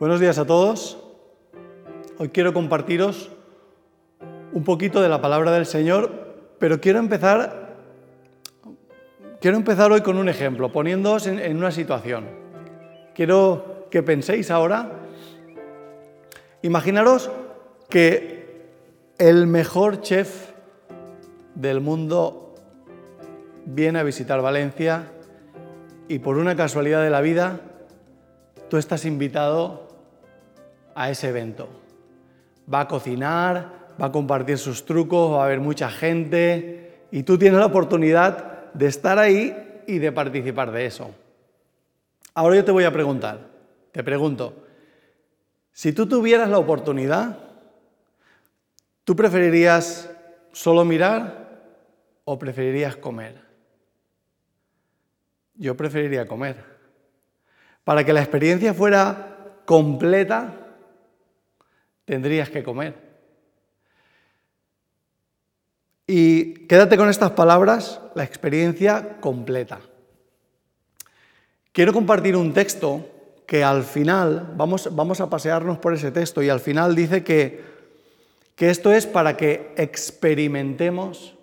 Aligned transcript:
Buenos 0.00 0.18
días 0.18 0.38
a 0.38 0.44
todos. 0.44 0.98
Hoy 2.18 2.30
quiero 2.30 2.52
compartiros 2.52 3.30
un 4.52 4.64
poquito 4.64 5.00
de 5.00 5.08
la 5.08 5.20
palabra 5.20 5.52
del 5.52 5.66
Señor, 5.66 6.34
pero 6.58 6.80
quiero 6.80 6.98
empezar, 6.98 7.76
quiero 9.40 9.56
empezar 9.56 9.92
hoy 9.92 10.00
con 10.00 10.18
un 10.18 10.28
ejemplo, 10.28 10.72
poniéndoos 10.72 11.28
en, 11.28 11.38
en 11.38 11.56
una 11.56 11.70
situación. 11.70 12.24
Quiero 13.14 13.86
que 13.88 14.02
penséis 14.02 14.50
ahora, 14.50 14.90
imaginaros 16.62 17.30
que 17.88 18.66
el 19.18 19.46
mejor 19.46 20.00
chef 20.00 20.50
del 21.54 21.80
mundo 21.80 22.56
viene 23.64 24.00
a 24.00 24.02
visitar 24.02 24.42
Valencia 24.42 25.12
y 26.08 26.18
por 26.18 26.36
una 26.36 26.56
casualidad 26.56 27.00
de 27.04 27.10
la 27.10 27.20
vida 27.20 27.60
tú 28.68 28.76
estás 28.76 29.04
invitado 29.04 29.83
a 30.94 31.10
ese 31.10 31.28
evento. 31.28 31.68
Va 32.72 32.80
a 32.80 32.88
cocinar, 32.88 33.94
va 34.00 34.06
a 34.06 34.12
compartir 34.12 34.58
sus 34.58 34.84
trucos, 34.84 35.32
va 35.32 35.42
a 35.42 35.44
haber 35.46 35.60
mucha 35.60 35.90
gente 35.90 37.06
y 37.10 37.22
tú 37.22 37.38
tienes 37.38 37.60
la 37.60 37.66
oportunidad 37.66 38.72
de 38.72 38.86
estar 38.86 39.18
ahí 39.18 39.82
y 39.86 39.98
de 39.98 40.12
participar 40.12 40.72
de 40.72 40.86
eso. 40.86 41.14
Ahora 42.34 42.56
yo 42.56 42.64
te 42.64 42.72
voy 42.72 42.84
a 42.84 42.92
preguntar, 42.92 43.38
te 43.92 44.02
pregunto, 44.02 44.64
si 45.72 45.92
tú 45.92 46.06
tuvieras 46.06 46.48
la 46.48 46.58
oportunidad, 46.58 47.38
¿tú 49.04 49.14
preferirías 49.14 50.10
solo 50.52 50.84
mirar 50.84 51.62
o 52.24 52.38
preferirías 52.38 52.96
comer? 52.96 53.42
Yo 55.54 55.76
preferiría 55.76 56.26
comer. 56.26 56.56
Para 57.84 58.04
que 58.04 58.12
la 58.12 58.20
experiencia 58.20 58.74
fuera 58.74 59.52
completa, 59.64 60.63
tendrías 62.04 62.50
que 62.50 62.62
comer. 62.62 62.94
Y 66.06 66.66
quédate 66.66 66.96
con 66.96 67.08
estas 67.08 67.30
palabras, 67.30 68.00
la 68.14 68.24
experiencia 68.24 69.16
completa. 69.20 69.80
Quiero 71.72 71.92
compartir 71.92 72.36
un 72.36 72.52
texto 72.52 73.08
que 73.46 73.64
al 73.64 73.84
final, 73.84 74.52
vamos, 74.56 74.94
vamos 74.94 75.20
a 75.20 75.28
pasearnos 75.28 75.78
por 75.78 75.94
ese 75.94 76.10
texto, 76.10 76.42
y 76.42 76.48
al 76.48 76.60
final 76.60 76.94
dice 76.94 77.24
que, 77.24 77.62
que 78.54 78.70
esto 78.70 78.92
es 78.92 79.06
para 79.06 79.36
que 79.36 79.72
experimentemos 79.76 81.34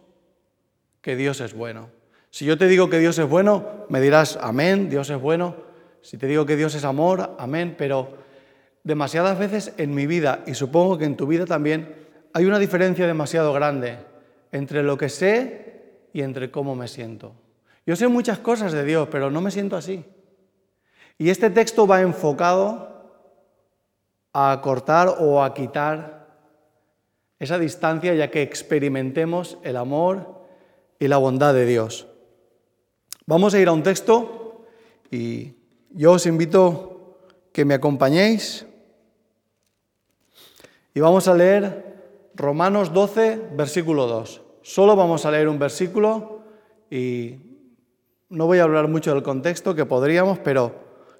que 1.02 1.16
Dios 1.16 1.41
es 1.41 1.53
bueno. 1.53 1.89
Si 2.30 2.45
yo 2.45 2.57
te 2.57 2.67
digo 2.67 2.89
que 2.89 3.00
Dios 3.00 3.17
es 3.17 3.28
bueno, 3.28 3.85
me 3.89 4.00
dirás, 4.00 4.38
amén, 4.41 4.89
Dios 4.89 5.09
es 5.09 5.19
bueno. 5.19 5.55
Si 6.02 6.17
te 6.17 6.28
digo 6.28 6.45
que 6.45 6.55
Dios 6.55 6.75
es 6.75 6.85
amor, 6.85 7.35
amén, 7.38 7.75
pero 7.78 8.17
demasiadas 8.83 9.37
veces 9.37 9.73
en 9.77 9.93
mi 9.93 10.07
vida, 10.07 10.43
y 10.45 10.53
supongo 10.53 10.97
que 10.97 11.05
en 11.05 11.17
tu 11.17 11.27
vida 11.27 11.45
también, 11.45 11.95
hay 12.33 12.45
una 12.45 12.59
diferencia 12.59 13.05
demasiado 13.07 13.53
grande 13.53 13.97
entre 14.51 14.83
lo 14.83 14.97
que 14.97 15.09
sé 15.09 16.07
y 16.13 16.21
entre 16.21 16.51
cómo 16.51 16.75
me 16.75 16.88
siento. 16.88 17.33
Yo 17.85 17.95
sé 17.95 18.07
muchas 18.07 18.39
cosas 18.39 18.71
de 18.71 18.83
Dios, 18.83 19.07
pero 19.11 19.31
no 19.31 19.41
me 19.41 19.51
siento 19.51 19.75
así. 19.75 20.05
Y 21.17 21.29
este 21.29 21.49
texto 21.49 21.88
va 21.88 22.01
enfocado 22.01 22.91
a 24.33 24.59
cortar 24.63 25.16
o 25.19 25.43
a 25.43 25.53
quitar 25.53 26.27
esa 27.39 27.57
distancia 27.57 28.13
ya 28.13 28.29
que 28.29 28.41
experimentemos 28.41 29.57
el 29.63 29.77
amor 29.77 30.45
y 30.99 31.07
la 31.07 31.17
bondad 31.17 31.53
de 31.53 31.66
Dios. 31.66 32.07
Vamos 33.25 33.53
a 33.53 33.59
ir 33.59 33.67
a 33.67 33.71
un 33.71 33.83
texto 33.83 34.66
y 35.09 35.55
yo 35.91 36.13
os 36.13 36.25
invito 36.25 37.17
que 37.51 37.66
me 37.66 37.73
acompañéis 37.73 38.66
y 40.94 41.00
vamos 41.00 41.28
a 41.28 41.34
leer 41.34 41.92
Romanos 42.36 42.94
12, 42.94 43.50
versículo 43.53 44.08
2. 44.08 44.42
Solo 44.61 44.95
vamos 44.95 45.25
a 45.25 45.31
leer 45.31 45.47
un 45.47 45.59
versículo 45.59 46.41
y 46.90 47.38
no 48.29 48.46
voy 48.46 48.59
a 48.59 48.63
hablar 48.63 48.88
mucho 48.88 49.13
del 49.13 49.24
contexto, 49.24 49.75
que 49.75 49.85
podríamos, 49.85 50.40
pero 50.40 50.75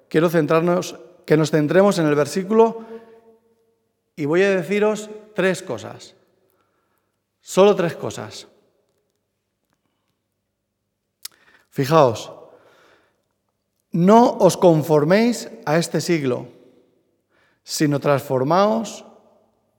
quiero 0.08 0.28
centrarnos, 0.28 0.98
que 1.26 1.36
nos 1.36 1.50
centremos 1.50 1.98
en 1.98 2.06
el 2.06 2.14
versículo 2.14 2.84
y 4.16 4.24
voy 4.26 4.42
a 4.42 4.50
deciros 4.50 5.10
tres 5.34 5.62
cosas. 5.62 6.14
Solo 7.40 7.74
tres 7.74 7.96
cosas. 7.96 8.46
Fijaos, 11.70 12.32
no 13.90 14.36
os 14.38 14.56
conforméis 14.56 15.50
a 15.64 15.78
este 15.78 16.00
siglo, 16.00 16.46
sino 17.64 17.98
transformaos 18.00 19.04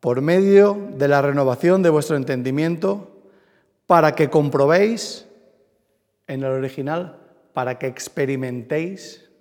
por 0.04 0.20
medio 0.20 0.90
de 0.98 1.08
la 1.08 1.22
renovación 1.22 1.82
de 1.82 1.90
vuestro 1.90 2.18
entendimiento 2.18 3.22
para 3.88 4.16
que 4.16 4.30
comprobéis, 4.30 5.30
en 6.28 6.44
el 6.44 6.52
original, 6.52 7.20
para 7.54 7.80
que 7.80 7.88
experimentéis 7.88 9.32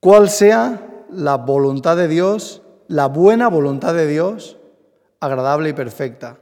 cuál 0.00 0.28
sea 0.28 1.04
la 1.08 1.36
voluntad 1.36 1.96
de 1.96 2.08
Dios, 2.08 2.62
la 2.88 3.06
buena 3.06 3.46
voluntad 3.46 3.94
de 3.94 4.08
Dios, 4.08 4.56
agradable 5.20 5.68
y 5.68 5.72
perfecta. 5.72 6.38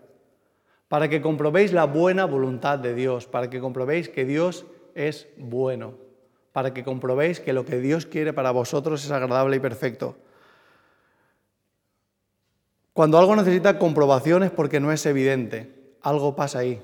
Para 0.88 1.10
que 1.10 1.20
comprobéis 1.20 1.74
la 1.74 1.84
buena 1.84 2.24
voluntad 2.24 2.78
de 2.78 2.94
Dios, 2.94 3.26
para 3.26 3.50
que 3.50 3.60
comprobéis 3.60 4.08
que 4.08 4.24
Dios 4.24 4.64
es 4.94 5.28
bueno 5.36 6.02
para 6.54 6.72
que 6.72 6.84
comprobéis 6.84 7.40
que 7.40 7.52
lo 7.52 7.64
que 7.64 7.80
Dios 7.80 8.06
quiere 8.06 8.32
para 8.32 8.52
vosotros 8.52 9.04
es 9.04 9.10
agradable 9.10 9.56
y 9.56 9.58
perfecto. 9.58 10.14
Cuando 12.94 13.18
algo 13.18 13.36
necesita 13.36 13.78
comprobación 13.78 14.42
es 14.44 14.50
porque 14.50 14.80
no 14.80 14.90
es 14.90 15.04
evidente, 15.04 15.96
algo 16.00 16.34
pasa 16.34 16.60
ahí. 16.60 16.80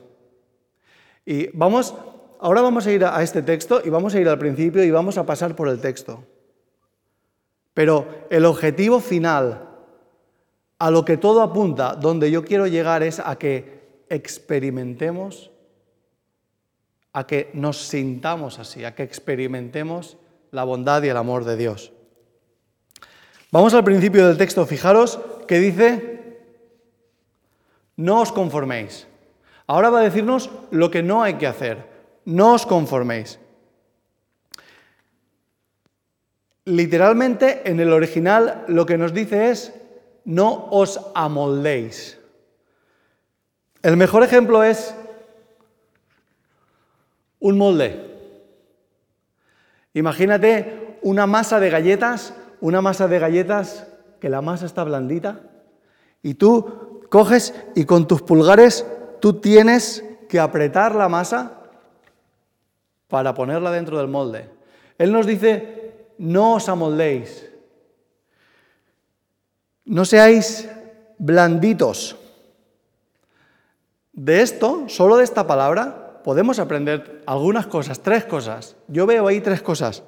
Y 1.24 1.46
vamos, 1.56 1.94
ahora 2.40 2.60
vamos 2.60 2.86
a 2.86 2.92
ir 2.92 3.04
a 3.04 3.22
este 3.22 3.40
texto 3.40 3.80
y 3.82 3.88
vamos 3.88 4.14
a 4.14 4.20
ir 4.20 4.28
al 4.28 4.38
principio 4.38 4.84
y 4.84 4.90
vamos 4.90 5.16
a 5.16 5.24
pasar 5.24 5.56
por 5.56 5.68
el 5.68 5.80
texto. 5.80 6.22
Pero 7.72 8.26
el 8.28 8.44
objetivo 8.44 9.00
final, 9.00 9.68
a 10.78 10.90
lo 10.90 11.04
que 11.06 11.16
todo 11.16 11.40
apunta, 11.40 11.94
donde 11.94 12.30
yo 12.30 12.44
quiero 12.44 12.66
llegar 12.66 13.02
es 13.02 13.18
a 13.18 13.36
que 13.36 14.04
experimentemos 14.10 15.50
a 17.12 17.26
que 17.26 17.50
nos 17.54 17.76
sintamos 17.88 18.58
así, 18.58 18.84
a 18.84 18.94
que 18.94 19.02
experimentemos 19.02 20.16
la 20.50 20.64
bondad 20.64 21.02
y 21.02 21.08
el 21.08 21.16
amor 21.16 21.44
de 21.44 21.56
Dios. 21.56 21.92
Vamos 23.50 23.74
al 23.74 23.84
principio 23.84 24.28
del 24.28 24.36
texto, 24.36 24.64
fijaros 24.64 25.18
que 25.50 25.58
dice, 25.58 26.38
no 27.96 28.20
os 28.20 28.30
conforméis. 28.30 29.08
Ahora 29.66 29.90
va 29.90 29.98
a 29.98 30.06
decirnos 30.06 30.48
lo 30.70 30.92
que 30.92 31.02
no 31.02 31.24
hay 31.24 31.42
que 31.42 31.48
hacer, 31.48 31.90
no 32.24 32.54
os 32.54 32.64
conforméis. 32.64 33.40
Literalmente 36.66 37.68
en 37.68 37.80
el 37.80 37.92
original 37.92 38.64
lo 38.68 38.86
que 38.86 38.96
nos 38.96 39.12
dice 39.12 39.50
es, 39.50 39.74
no 40.24 40.70
os 40.70 41.00
amoldéis. 41.16 42.16
El 43.82 43.96
mejor 43.96 44.22
ejemplo 44.22 44.62
es 44.62 44.94
un 47.40 47.58
molde. 47.58 47.98
Imagínate 49.94 50.96
una 51.02 51.26
masa 51.26 51.58
de 51.58 51.70
galletas, 51.70 52.34
una 52.60 52.80
masa 52.80 53.08
de 53.08 53.18
galletas 53.18 53.88
que 54.20 54.28
la 54.28 54.42
masa 54.42 54.66
está 54.66 54.84
blandita 54.84 55.40
y 56.22 56.34
tú 56.34 57.00
coges 57.08 57.54
y 57.74 57.84
con 57.84 58.06
tus 58.06 58.22
pulgares 58.22 58.86
tú 59.20 59.40
tienes 59.40 60.04
que 60.28 60.38
apretar 60.38 60.94
la 60.94 61.08
masa 61.08 61.60
para 63.08 63.34
ponerla 63.34 63.70
dentro 63.70 63.98
del 63.98 64.08
molde. 64.08 64.48
Él 64.98 65.12
nos 65.12 65.26
dice, 65.26 66.06
no 66.18 66.54
os 66.54 66.68
amoldéis, 66.68 67.50
no 69.84 70.04
seáis 70.04 70.68
blanditos. 71.18 72.16
De 74.12 74.42
esto, 74.42 74.84
solo 74.88 75.16
de 75.16 75.24
esta 75.24 75.46
palabra, 75.46 76.20
podemos 76.22 76.58
aprender 76.58 77.22
algunas 77.26 77.66
cosas, 77.66 78.00
tres 78.00 78.24
cosas. 78.24 78.76
Yo 78.88 79.06
veo 79.06 79.26
ahí 79.26 79.40
tres 79.40 79.62
cosas. 79.62 80.02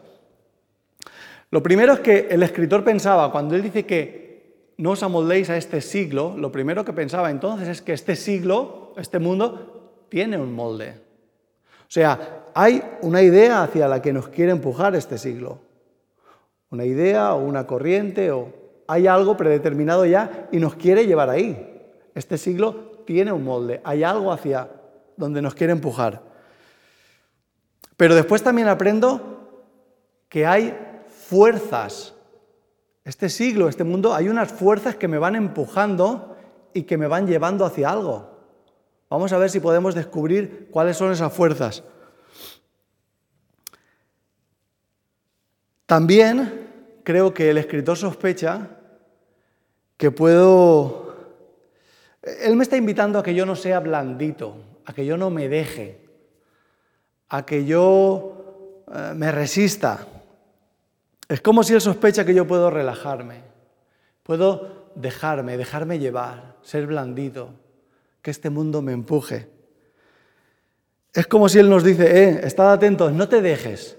Lo 1.53 1.63
primero 1.63 1.93
es 1.93 2.01
que 2.01 2.29
el 2.31 2.43
escritor 2.43 2.83
pensaba, 2.83 3.31
cuando 3.31 3.55
él 3.55 3.63
dice 3.63 3.85
que 3.85 4.73
no 4.79 4.93
os 4.93 5.03
amoldéis 5.03 5.51
a 5.51 5.59
este 5.59 5.83
siglo, 5.83 6.35
lo 6.39 6.51
primero 6.51 6.83
que 6.83 6.95
pensaba 6.95 7.31
entonces 7.31 7.69
es 7.69 7.83
que 7.83 7.93
este 7.93 8.17
siglo, 8.17 8.95
este 8.97 9.19
mundo, 9.19 10.07
tiene 10.09 10.39
un 10.39 10.55
molde. 10.55 10.95
O 11.83 11.91
sea, 11.91 12.47
hay 12.55 12.83
una 13.03 13.21
idea 13.21 13.63
hacia 13.63 13.87
la 13.87 14.01
que 14.01 14.15
nos 14.15 14.29
quiere 14.29 14.51
empujar 14.51 14.97
este 14.97 15.19
siglo. 15.19 15.59
Una 16.71 16.87
idea 16.87 17.35
o 17.35 17.45
una 17.45 17.67
corriente 17.67 18.31
o 18.31 18.51
hay 18.89 19.07
algo 19.07 19.37
predeterminado 19.37 20.07
ya 20.07 20.49
y 20.53 20.59
nos 20.59 20.75
quiere 20.77 21.07
llevar 21.07 21.29
ahí. 21.29 21.83
Este 22.15 22.39
siglo 22.39 23.03
tiene 23.05 23.31
un 23.31 23.45
molde, 23.45 23.83
hay 23.85 24.05
algo 24.05 24.33
hacia 24.33 24.71
donde 25.19 25.43
nos 25.43 25.55
quiere 25.55 25.75
empujar. 25.75 26.23
Pero 27.99 28.15
después 28.15 28.43
también 28.43 28.69
aprendo 28.69 29.69
que 30.31 30.47
hay 30.47 30.89
fuerzas 31.33 32.15
Este 33.05 33.31
siglo, 33.31 33.71
este 33.71 33.85
mundo, 33.85 34.15
hay 34.15 34.29
unas 34.29 34.53
fuerzas 34.53 34.97
que 34.97 35.09
me 35.09 35.17
van 35.19 35.35
empujando 35.35 36.37
y 36.75 36.83
que 36.83 36.99
me 36.99 37.09
van 37.09 37.27
llevando 37.27 37.65
hacia 37.65 37.89
algo. 37.91 38.31
Vamos 39.09 39.33
a 39.33 39.39
ver 39.39 39.49
si 39.49 39.59
podemos 39.59 39.95
descubrir 39.95 40.69
cuáles 40.71 40.99
son 40.99 41.11
esas 41.11 41.33
fuerzas. 41.33 41.83
También 45.87 47.01
creo 47.03 47.33
que 47.33 47.51
el 47.51 47.59
escritor 47.59 47.97
sospecha 47.97 48.69
que 49.97 50.11
puedo... 50.11 51.17
Él 52.23 52.57
me 52.57 52.63
está 52.63 52.77
invitando 52.77 53.19
a 53.19 53.23
que 53.23 53.35
yo 53.35 53.47
no 53.47 53.57
sea 53.57 53.81
blandito, 53.81 54.57
a 54.85 54.93
que 54.93 55.07
yo 55.07 55.17
no 55.17 55.31
me 55.31 55.49
deje, 55.49 55.99
a 57.31 57.45
que 57.45 57.65
yo 57.65 58.85
eh, 58.95 59.13
me 59.17 59.33
resista. 59.33 60.07
Es 61.29 61.41
como 61.41 61.63
si 61.63 61.75
él 61.75 61.81
sospecha 61.81 62.25
que 62.25 62.35
yo 62.35 62.47
puedo 62.47 62.71
relajarme, 62.71 63.43
puedo 64.23 64.91
dejarme, 64.95 65.57
dejarme 65.57 65.99
llevar, 65.99 66.57
ser 66.63 66.87
blandito, 66.87 67.55
que 68.21 68.31
este 68.31 68.51
mundo 68.51 68.83
me 68.83 68.93
empuje. 68.93 69.49
Es 71.13 71.27
como 71.27 71.49
si 71.49 71.59
él 71.59 71.69
nos 71.69 71.85
dice, 71.85 72.25
eh, 72.25 72.41
estad 72.45 72.73
atentos, 72.73 73.13
no 73.13 73.29
te 73.29 73.43
dejes. 73.43 73.97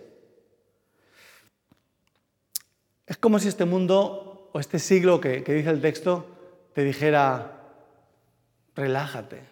Es 3.05 3.17
como 3.17 3.39
si 3.39 3.47
este 3.47 3.65
mundo 3.65 4.49
o 4.53 4.59
este 4.59 4.79
siglo 4.79 5.19
que, 5.19 5.43
que 5.43 5.53
dice 5.53 5.69
el 5.69 5.81
texto 5.81 6.25
te 6.73 6.83
dijera, 6.83 7.61
relájate, 8.75 9.43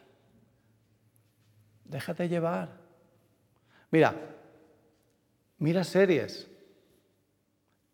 déjate 1.86 2.30
llevar. 2.30 2.70
Mira, 3.92 4.16
mira 5.60 5.84
series, 5.84 6.48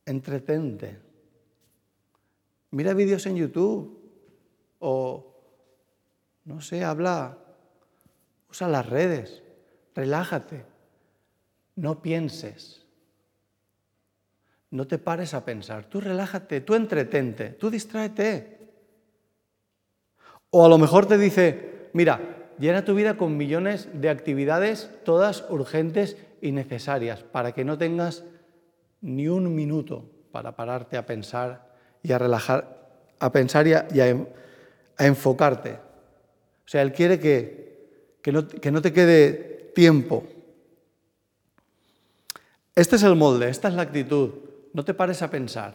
entretente, 0.08 1.00
mira 2.72 2.94
vídeos 2.94 3.26
en 3.26 3.36
YouTube 3.36 4.00
o, 4.80 5.36
no 6.46 6.62
sé, 6.62 6.84
habla, 6.84 7.38
usa 8.50 8.68
las 8.68 8.88
redes, 8.88 9.44
relájate, 9.94 10.66
no 11.76 12.02
pienses. 12.02 12.84
No 14.70 14.86
te 14.86 14.98
pares 14.98 15.34
a 15.34 15.46
pensar, 15.46 15.86
tú 15.86 16.02
relájate, 16.02 16.60
tú 16.62 16.76
entretente, 16.76 17.52
tú 17.52 17.70
distráete. 17.70 18.58
O 20.50 20.66
a 20.66 20.70
lo 20.70 20.78
mejor 20.78 21.06
te 21.06 21.18
dice, 21.18 21.90
mira, 21.94 22.52
llena 22.60 22.84
tu 22.84 22.94
vida 22.94 23.18
con 23.18 23.38
millones 23.38 23.88
de 23.94 24.10
actividades, 24.10 24.92
todas 25.06 25.46
urgentes 25.50 26.18
y 26.42 26.52
necesarias, 26.52 27.24
para 27.24 27.54
que 27.54 27.64
no 27.64 27.78
tengas 27.78 28.26
ni 29.02 29.28
un 29.28 29.54
minuto 29.54 30.06
para 30.32 30.56
pararte 30.56 30.98
a 30.98 31.06
pensar 31.06 31.76
y 32.04 32.12
a 32.12 32.18
relajar, 32.18 32.90
a 33.20 33.32
pensar 33.32 33.68
y 33.68 33.74
a, 33.74 34.28
enfocarte. 35.00 35.74
O 35.74 36.70
sea, 36.70 36.82
Él 36.82 36.92
quiere 36.92 37.20
que, 37.20 38.20
que, 38.22 38.32
no, 38.32 38.82
te 38.82 38.94
quede 38.94 39.72
tiempo. 39.74 40.26
Este 42.76 42.96
es 42.96 43.04
el 43.04 43.16
molde, 43.16 43.50
esta 43.50 43.68
es 43.68 43.74
la 43.74 43.84
actitud 43.84 44.48
no 44.78 44.86
te 44.86 44.94
pares 44.94 45.24
a 45.24 45.30
pensar. 45.32 45.74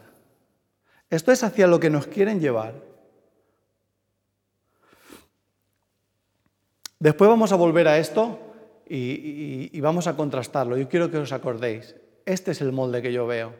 Esto 1.09 1.33
es 1.33 1.43
hacia 1.43 1.67
lo 1.67 1.77
que 1.77 1.89
nos 1.89 2.07
quieren 2.07 2.39
llevar. 2.39 2.73
Después 6.99 7.29
vamos 7.29 7.51
a 7.51 7.57
volver 7.57 7.89
a 7.89 7.97
esto 7.97 8.39
y, 8.87 9.77
vamos 9.81 10.07
a 10.07 10.15
contrastarlo. 10.15 10.77
Yo 10.77 10.87
quiero 10.87 11.11
que 11.11 11.17
os 11.17 11.33
acordéis. 11.33 11.97
Este 12.25 12.51
es 12.51 12.61
el 12.61 12.71
molde 12.71 13.01
que 13.01 13.13
yo 13.13 13.27
veo. 13.27 13.53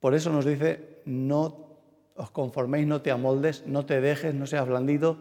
Por 0.00 0.14
eso 0.14 0.30
nos 0.30 0.44
dice, 0.44 1.02
no 1.04 1.78
os 2.16 2.30
conforméis, 2.30 2.86
no 2.86 3.02
te 3.02 3.10
amoldes, 3.10 3.66
no 3.66 3.86
te 3.86 4.00
dejes, 4.00 4.34
no 4.34 4.46
seas 4.46 4.66
blandito, 4.66 5.18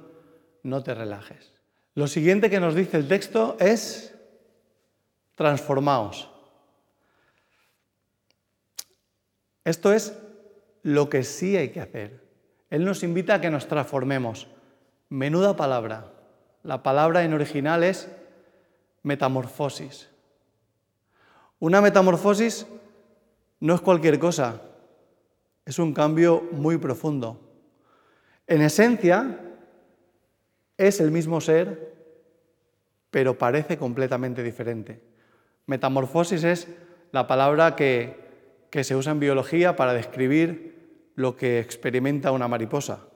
no 0.63 0.83
te 0.83 0.93
relajes. 0.93 1.53
Lo 1.95 2.07
siguiente 2.07 2.49
que 2.49 2.59
nos 2.59 2.75
dice 2.75 2.97
el 2.97 3.07
texto 3.07 3.57
es, 3.59 4.15
transformaos. 5.35 6.29
Esto 9.63 9.93
es 9.93 10.17
lo 10.83 11.09
que 11.09 11.23
sí 11.23 11.55
hay 11.55 11.69
que 11.69 11.81
hacer. 11.81 12.23
Él 12.69 12.85
nos 12.85 13.03
invita 13.03 13.35
a 13.35 13.41
que 13.41 13.49
nos 13.49 13.67
transformemos. 13.67 14.47
Menuda 15.09 15.55
palabra. 15.55 16.11
La 16.63 16.83
palabra 16.83 17.23
en 17.23 17.33
original 17.33 17.83
es 17.83 18.09
metamorfosis. 19.03 20.09
Una 21.59 21.81
metamorfosis 21.81 22.65
no 23.59 23.75
es 23.75 23.81
cualquier 23.81 24.17
cosa, 24.19 24.61
es 25.65 25.77
un 25.79 25.93
cambio 25.93 26.43
muy 26.51 26.77
profundo. 26.77 27.39
En 28.47 28.61
esencia, 28.61 29.39
es 30.77 30.99
el 30.99 31.11
mismo 31.11 31.41
ser, 31.41 31.93
pero 33.11 33.37
parece 33.37 33.77
completamente 33.77 34.41
diferente. 34.41 35.01
Metamorfosis 35.65 36.43
es 36.43 36.67
la 37.11 37.27
palabra 37.27 37.75
que 37.75 38.29
que 38.69 38.83
se 38.83 38.95
usa 38.95 39.11
en 39.11 39.19
biología 39.19 39.75
para 39.75 39.93
describir 39.93 41.11
lo 41.15 41.35
que 41.35 41.59
experimenta 41.59 42.31
una 42.31 42.47
mariposa. 42.47 43.07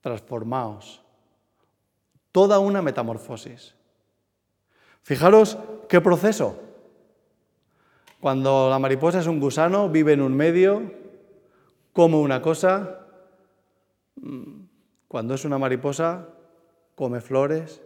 Transformaos. 0.00 1.01
Toda 2.32 2.58
una 2.58 2.82
metamorfosis. 2.82 3.74
Fijaros 5.02 5.58
qué 5.88 6.00
proceso. 6.00 6.58
Cuando 8.20 8.70
la 8.70 8.78
mariposa 8.78 9.20
es 9.20 9.26
un 9.26 9.40
gusano, 9.40 9.88
vive 9.88 10.12
en 10.12 10.22
un 10.22 10.34
medio, 10.34 10.92
come 11.92 12.16
una 12.16 12.40
cosa. 12.40 13.06
Cuando 15.08 15.34
es 15.34 15.44
una 15.44 15.58
mariposa, 15.58 16.28
come 16.94 17.20
flores, 17.20 17.82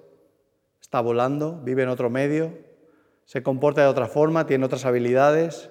está 0.80 1.00
volando, 1.00 1.60
vive 1.62 1.82
en 1.82 1.88
otro 1.88 2.10
medio, 2.10 2.52
se 3.24 3.42
comporta 3.42 3.80
de 3.80 3.88
otra 3.88 4.06
forma, 4.06 4.46
tiene 4.46 4.66
otras 4.66 4.84
habilidades. 4.84 5.70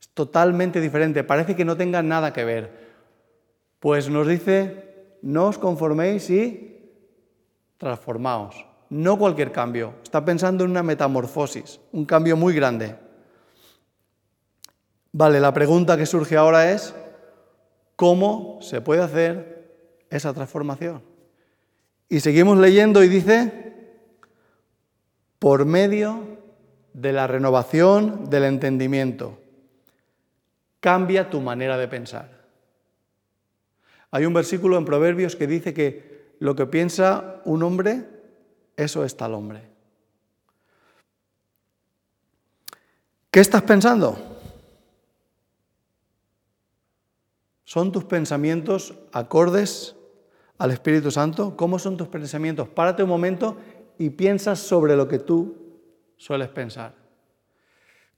Es 0.00 0.08
totalmente 0.10 0.80
diferente, 0.80 1.24
parece 1.24 1.56
que 1.56 1.64
no 1.64 1.76
tenga 1.76 2.02
nada 2.02 2.32
que 2.32 2.44
ver. 2.44 2.94
Pues 3.80 4.08
nos 4.08 4.26
dice, 4.26 5.18
no 5.20 5.48
os 5.48 5.58
conforméis 5.58 6.30
y 6.30 6.73
transformaos. 7.78 8.64
No 8.90 9.18
cualquier 9.18 9.50
cambio, 9.50 9.94
está 10.02 10.24
pensando 10.24 10.64
en 10.64 10.70
una 10.70 10.82
metamorfosis, 10.82 11.80
un 11.92 12.04
cambio 12.04 12.36
muy 12.36 12.54
grande. 12.54 12.96
Vale, 15.12 15.40
la 15.40 15.52
pregunta 15.52 15.96
que 15.96 16.06
surge 16.06 16.36
ahora 16.36 16.72
es, 16.72 16.94
¿cómo 17.96 18.58
se 18.60 18.80
puede 18.80 19.02
hacer 19.02 20.04
esa 20.10 20.32
transformación? 20.32 21.02
Y 22.08 22.20
seguimos 22.20 22.58
leyendo 22.58 23.02
y 23.02 23.08
dice, 23.08 23.64
por 25.38 25.64
medio 25.64 26.38
de 26.92 27.12
la 27.12 27.26
renovación 27.26 28.30
del 28.30 28.44
entendimiento. 28.44 29.38
Cambia 30.80 31.28
tu 31.28 31.40
manera 31.40 31.76
de 31.76 31.88
pensar. 31.88 32.44
Hay 34.10 34.26
un 34.26 34.32
versículo 34.32 34.78
en 34.78 34.84
Proverbios 34.84 35.34
que 35.34 35.46
dice 35.46 35.74
que 35.74 36.13
lo 36.38 36.54
que 36.54 36.66
piensa 36.66 37.40
un 37.44 37.62
hombre, 37.62 38.08
eso 38.76 39.04
es 39.04 39.16
tal 39.16 39.34
hombre. 39.34 39.74
¿Qué 43.30 43.40
estás 43.40 43.62
pensando? 43.62 44.16
¿Son 47.64 47.90
tus 47.90 48.04
pensamientos 48.04 48.94
acordes 49.12 49.96
al 50.58 50.70
Espíritu 50.70 51.10
Santo? 51.10 51.56
¿Cómo 51.56 51.78
son 51.78 51.96
tus 51.96 52.06
pensamientos? 52.06 52.68
Párate 52.68 53.02
un 53.02 53.08
momento 53.08 53.56
y 53.98 54.10
piensas 54.10 54.60
sobre 54.60 54.94
lo 54.94 55.08
que 55.08 55.18
tú 55.18 55.56
sueles 56.16 56.48
pensar. 56.48 56.94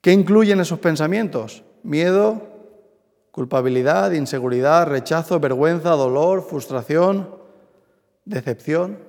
¿Qué 0.02 0.12
incluyen 0.12 0.60
esos 0.60 0.78
pensamientos? 0.78 1.64
Miedo, 1.82 2.42
culpabilidad, 3.30 4.12
inseguridad, 4.12 4.86
rechazo, 4.86 5.40
vergüenza, 5.40 5.90
dolor, 5.90 6.42
frustración, 6.42 7.36
decepción, 8.26 9.02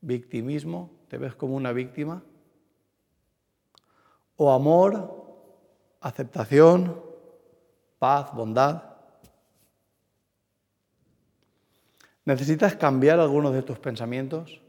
victimismo, 0.00 0.90
te 1.08 1.18
ves 1.18 1.34
como 1.34 1.54
una 1.54 1.72
víctima, 1.72 2.24
o 4.36 4.52
amor, 4.52 5.26
aceptación, 6.00 7.00
paz, 7.98 8.32
bondad. 8.32 8.82
¿Necesitas 12.24 12.76
cambiar 12.76 13.20
algunos 13.20 13.52
de 13.52 13.62
tus 13.62 13.78
pensamientos? 13.78 14.60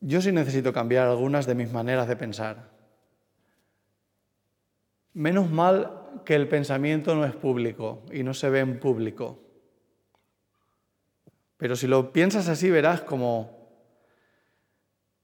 Yo 0.00 0.22
sí 0.22 0.32
necesito 0.32 0.72
cambiar 0.72 1.08
algunas 1.08 1.46
de 1.46 1.54
mis 1.54 1.70
maneras 1.72 2.08
de 2.08 2.16
pensar. 2.16 2.70
Menos 5.12 5.50
mal 5.50 5.99
que 6.24 6.34
el 6.34 6.48
pensamiento 6.48 7.14
no 7.14 7.24
es 7.24 7.34
público 7.34 8.02
y 8.12 8.22
no 8.22 8.34
se 8.34 8.50
ve 8.50 8.60
en 8.60 8.78
público. 8.78 9.38
Pero 11.56 11.76
si 11.76 11.86
lo 11.86 12.12
piensas 12.12 12.48
así 12.48 12.70
verás 12.70 13.02
como 13.02 13.60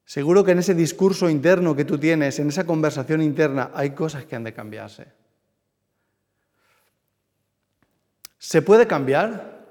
Seguro 0.07 0.45
que 0.45 0.53
en 0.53 0.61
ese 0.61 0.73
discurso 0.73 1.29
interno 1.29 1.75
que 1.75 1.85
tú 1.85 1.99
tienes, 1.99 2.39
en 2.39 2.49
esa 2.49 2.65
conversación 2.65 3.21
interna, 3.21 3.73
hay 3.75 3.91
cosas 3.91 4.25
que 4.25 4.37
han 4.37 4.45
de 4.45 4.55
cambiarse. 4.55 5.09
¿Se 8.39 8.63
puede 8.63 8.87
cambiar 8.87 9.67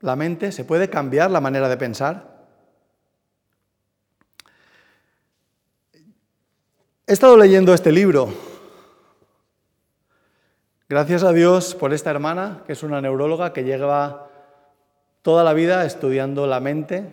la 0.00 0.14
mente? 0.14 0.52
¿Se 0.52 0.66
puede 0.66 0.90
cambiar 0.90 1.30
la 1.30 1.40
manera 1.40 1.70
de 1.70 1.78
pensar? 1.78 2.46
He 7.06 7.14
estado 7.14 7.38
leyendo 7.38 7.72
este 7.72 7.90
libro. 7.90 8.47
Gracias 10.90 11.22
a 11.22 11.34
Dios 11.34 11.74
por 11.74 11.92
esta 11.92 12.08
hermana, 12.08 12.62
que 12.66 12.72
es 12.72 12.82
una 12.82 13.02
neuróloga 13.02 13.52
que 13.52 13.62
lleva 13.62 14.30
toda 15.20 15.44
la 15.44 15.52
vida 15.52 15.84
estudiando 15.84 16.46
la 16.46 16.60
mente 16.60 17.12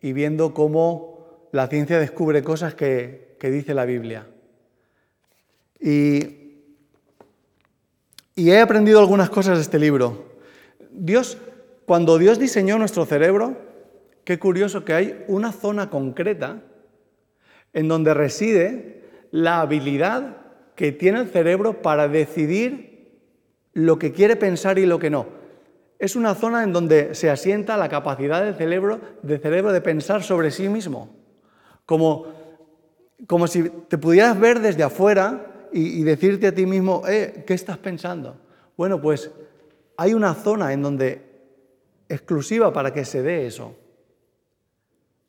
y 0.00 0.14
viendo 0.14 0.54
cómo 0.54 1.48
la 1.52 1.66
ciencia 1.66 1.98
descubre 1.98 2.42
cosas 2.42 2.74
que, 2.74 3.36
dice 3.42 3.74
la 3.74 3.84
Biblia. 3.84 4.26
Y, 5.78 6.54
y 8.34 8.50
he 8.50 8.58
aprendido 8.58 9.00
algunas 9.00 9.28
cosas 9.28 9.58
de 9.58 9.64
este 9.64 9.78
libro. 9.78 10.38
Dios, 10.90 11.36
cuando 11.84 12.16
Dios 12.16 12.38
diseñó 12.38 12.78
nuestro 12.78 13.04
cerebro, 13.04 13.54
qué 14.24 14.38
curioso 14.38 14.86
que 14.86 14.94
hay 14.94 15.24
una 15.28 15.52
zona 15.52 15.90
concreta 15.90 16.62
en 17.74 17.86
donde 17.86 18.14
reside 18.14 19.02
la 19.30 19.60
habilidad 19.60 20.38
que 20.74 20.90
tiene 20.90 21.20
el 21.20 21.28
cerebro 21.28 21.82
para 21.82 22.08
decidir 22.08 22.93
lo 23.74 23.98
que 23.98 24.12
quiere 24.12 24.36
pensar 24.36 24.78
y 24.78 24.86
lo 24.86 24.98
que 24.98 25.10
no. 25.10 25.26
Es 25.98 26.16
una 26.16 26.34
zona 26.34 26.62
en 26.62 26.72
donde 26.72 27.14
se 27.14 27.30
asienta 27.30 27.76
la 27.76 27.88
capacidad 27.88 28.42
del 28.42 28.54
cerebro, 28.54 29.00
cerebro 29.26 29.72
de 29.72 29.80
pensar 29.80 30.22
sobre 30.22 30.50
sí 30.50 30.68
mismo. 30.68 31.14
Como, 31.86 32.26
como 33.26 33.46
si 33.46 33.68
te 33.68 33.98
pudieras 33.98 34.38
ver 34.38 34.60
desde 34.60 34.82
afuera 34.82 35.68
y, 35.72 36.00
y 36.00 36.02
decirte 36.02 36.48
a 36.48 36.54
ti 36.54 36.66
mismo, 36.66 37.02
eh, 37.06 37.44
¿qué 37.46 37.54
estás 37.54 37.78
pensando? 37.78 38.40
Bueno, 38.76 39.00
pues 39.00 39.30
hay 39.96 40.14
una 40.14 40.34
zona 40.34 40.72
en 40.72 40.82
donde 40.82 41.22
exclusiva 42.08 42.72
para 42.72 42.92
que 42.92 43.04
se 43.04 43.22
dé 43.22 43.46
eso. 43.46 43.76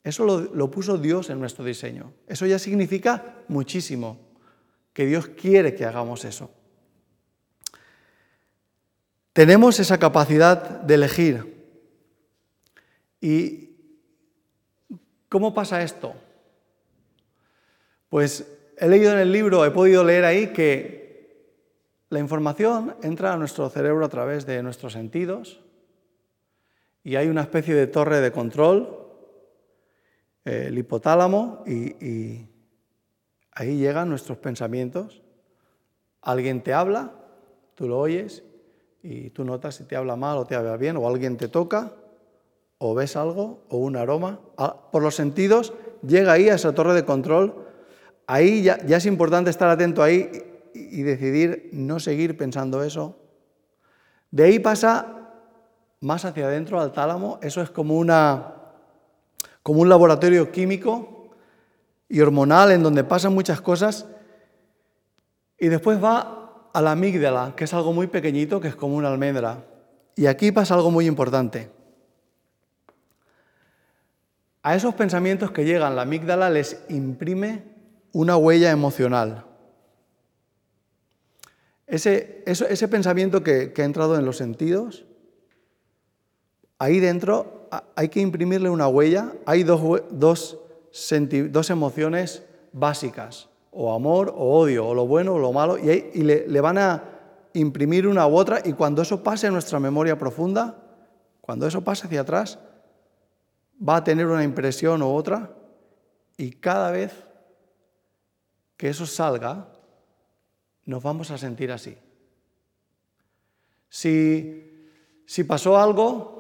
Eso 0.04 0.24
lo, 0.54 0.70
puso 0.70 1.00
Dios 1.00 1.32
en 1.32 1.40
nuestro 1.40 1.66
diseño. 1.66 2.14
Eso 2.28 2.46
ya 2.46 2.60
significa 2.60 3.38
muchísimo, 3.48 4.20
que 4.94 5.08
Dios 5.08 5.30
quiere 5.30 5.74
que 5.74 5.84
hagamos 5.84 6.26
eso. 6.26 6.52
Tenemos 9.36 9.82
esa 9.82 9.98
capacidad 9.98 10.80
de 10.80 10.94
elegir. 10.94 11.68
¿Y 13.20 13.76
cómo 15.28 15.54
pasa 15.54 15.84
esto? 15.84 16.16
Pues 18.08 18.50
he 18.78 18.88
leído 18.88 19.12
en 19.12 19.20
el 19.20 19.34
libro, 19.34 19.66
he 19.66 19.72
podido 19.72 20.06
leer 20.06 20.24
ahí 20.24 20.54
que 20.54 21.52
la 22.08 22.20
información 22.20 22.96
entra 23.04 23.34
a 23.34 23.38
nuestro 23.38 23.70
cerebro 23.70 24.06
a 24.06 24.10
través 24.10 24.46
de 24.46 24.64
nuestros 24.64 24.94
sentidos 24.94 25.60
y 27.04 27.18
hay 27.18 27.28
una 27.28 27.42
especie 27.42 27.76
de 27.76 27.88
torre 27.88 28.22
de 28.22 28.32
control 28.32 29.06
el 30.46 30.78
hipotálamo 30.78 31.66
y, 31.68 32.48
ahí 33.52 33.78
llegan 33.78 34.08
nuestros 34.08 34.38
pensamientos. 34.38 35.22
Alguien 36.22 36.64
te 36.64 36.72
habla, 36.72 37.12
tú 37.74 37.90
lo 37.90 38.00
oyes 38.00 38.42
y 39.08 39.30
tú 39.30 39.46
notas 39.46 39.76
si 39.76 39.84
te 39.84 39.96
habla 39.96 40.16
mal 40.16 40.38
o 40.38 40.46
te 40.46 40.56
habla 40.56 40.78
bien, 40.78 40.98
o 40.98 41.08
alguien 41.08 41.38
te 41.38 41.48
toca, 41.48 41.92
o 42.80 42.96
ves 42.96 43.16
algo, 43.16 43.64
o 43.70 43.78
un 43.78 43.96
aroma. 43.96 44.40
Ah, 44.58 44.76
por 44.92 45.04
los 45.04 45.16
sentidos 45.16 45.74
llega 46.02 46.34
ahí 46.34 46.50
a 46.50 46.56
esa 46.56 46.74
torre 46.74 46.96
de 46.96 47.06
control. 47.06 47.54
Ahí 48.26 48.64
ya, 48.64 48.74
es 48.74 49.06
importante 49.06 49.52
estar 49.52 49.70
atento 49.70 50.02
ahí 50.02 50.32
y 50.74 51.04
decidir 51.04 51.70
no 51.72 52.00
seguir 52.00 52.36
pensando 52.36 52.84
eso. 52.84 53.16
De 54.32 54.46
ahí 54.46 54.58
pasa 54.58 55.30
más 56.02 56.26
hacia 56.26 56.48
adentro 56.48 56.82
al 56.82 56.92
tálamo, 56.92 57.38
eso 57.44 57.62
es 57.62 57.70
como 57.70 57.98
una, 57.98 58.56
como 59.62 59.82
un 59.82 59.90
laboratorio 59.90 60.52
químico 60.52 61.30
y 62.10 62.22
hormonal 62.22 62.72
en 62.72 62.82
donde 62.82 63.04
pasan 63.04 63.36
muchas 63.36 63.62
cosas. 63.62 64.08
Y 65.60 65.68
después 65.68 66.04
va 66.04 66.45
a 66.76 66.82
la 66.82 66.92
amígdala, 66.92 67.54
que 67.56 67.64
es 67.64 67.74
algo 67.74 67.94
muy 67.94 68.08
pequeñito, 68.08 68.60
que 68.60 68.68
es 68.68 68.76
como 68.76 68.98
una 68.98 69.08
almendra. 69.08 69.64
Y 70.14 70.26
aquí 70.26 70.52
pasa 70.52 70.74
algo 70.74 70.92
muy 70.92 71.06
importante. 71.06 71.70
A 74.62 74.76
esos 74.76 74.94
pensamientos 74.94 75.52
que 75.52 75.64
llegan, 75.64 75.96
la 75.96 76.02
amígdala 76.02 76.50
les 76.50 76.84
imprime 76.90 77.64
una 78.12 78.36
huella 78.36 78.72
emocional. 78.72 79.46
Ese, 81.88 82.44
pensamiento 82.90 83.42
que, 83.42 83.72
ha 83.78 83.84
entrado 83.84 84.20
en 84.20 84.26
los 84.26 84.36
sentidos, 84.36 85.06
ahí 86.78 87.00
dentro 87.00 87.70
hay 87.96 88.10
que 88.10 88.20
imprimirle 88.20 88.70
una 88.70 88.90
huella. 88.90 89.32
Hay 89.46 89.64
dos 89.64 90.58
emociones 91.70 92.44
básicas, 92.74 93.48
o 93.76 93.94
amor 93.94 94.34
o 94.36 94.60
odio, 94.60 94.88
o 94.88 94.94
lo 94.94 95.06
bueno 95.06 95.34
o 95.34 95.40
lo 95.40 95.52
malo, 95.52 95.78
y, 95.78 96.24
le, 96.24 96.62
van 96.62 96.78
a 96.78 97.04
imprimir 97.54 98.08
una 98.08 98.26
u 98.26 98.36
otra, 98.36 98.62
y 98.64 98.74
cuando 98.74 99.02
eso 99.02 99.22
pase 99.22 99.48
en 99.48 99.54
nuestra 99.54 99.80
memoria 99.80 100.18
profunda, 100.18 100.76
cuando 101.42 101.68
eso 101.68 101.84
pase 101.84 102.08
hacia 102.08 102.22
atrás, 102.22 102.58
va 103.78 103.98
a 103.98 104.04
tener 104.04 104.28
una 104.28 104.44
impresión 104.44 105.02
u 105.04 105.14
otra, 105.14 105.52
y 106.38 106.52
cada 106.52 106.92
vez 106.92 107.14
que 108.78 108.90
eso 108.90 109.06
salga, 109.06 109.68
nos 110.86 111.04
vamos 111.04 111.32
a 111.32 111.38
sentir 111.38 111.72
así. 111.72 111.98
Si, 113.90 114.92
si 115.26 115.44
pasó 115.44 115.78
algo 115.78 116.36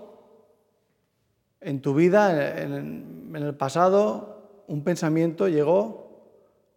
en 1.61 1.81
tu 1.81 1.95
vida, 1.95 2.61
en, 2.61 3.35
el 3.35 3.55
pasado, 3.55 4.63
un 4.67 4.83
pensamiento 4.83 5.47
llegó, 5.47 6.04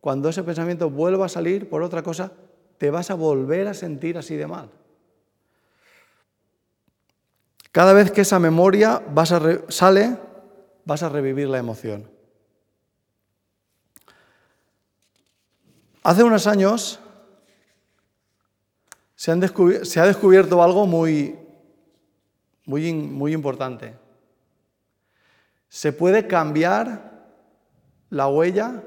cuando 0.00 0.28
ese 0.28 0.43
pensamiento 0.43 0.90
vuelva 0.90 1.26
a 1.26 1.28
salir 1.28 1.69
por 1.69 1.83
otra 1.83 2.02
cosa, 2.02 2.33
te 2.78 2.90
vas 2.90 3.11
a 3.11 3.14
volver 3.14 3.67
a 3.69 3.75
sentir 3.75 4.17
así 4.17 4.37
de 4.37 4.47
mal. 4.47 4.71
Cada 7.73 7.93
vez 7.93 8.11
que 8.11 8.23
esa 8.23 8.38
memoria 8.38 9.02
sale, 9.69 10.17
vas 10.85 11.02
a 11.02 11.09
revivir 11.09 11.49
la 11.49 11.59
emoción. 11.59 12.11
Hace 16.02 16.23
unos 16.23 16.47
años 16.47 17.00
se, 19.14 19.33
ha 19.33 19.37
descubierto 20.07 20.62
algo 20.62 20.87
muy, 20.87 21.37
muy, 22.64 22.93
muy 22.95 23.33
importante. 23.35 23.95
Se 25.69 25.93
puede 25.93 26.26
cambiar 26.26 27.28
la 28.11 28.28
huella 28.28 28.83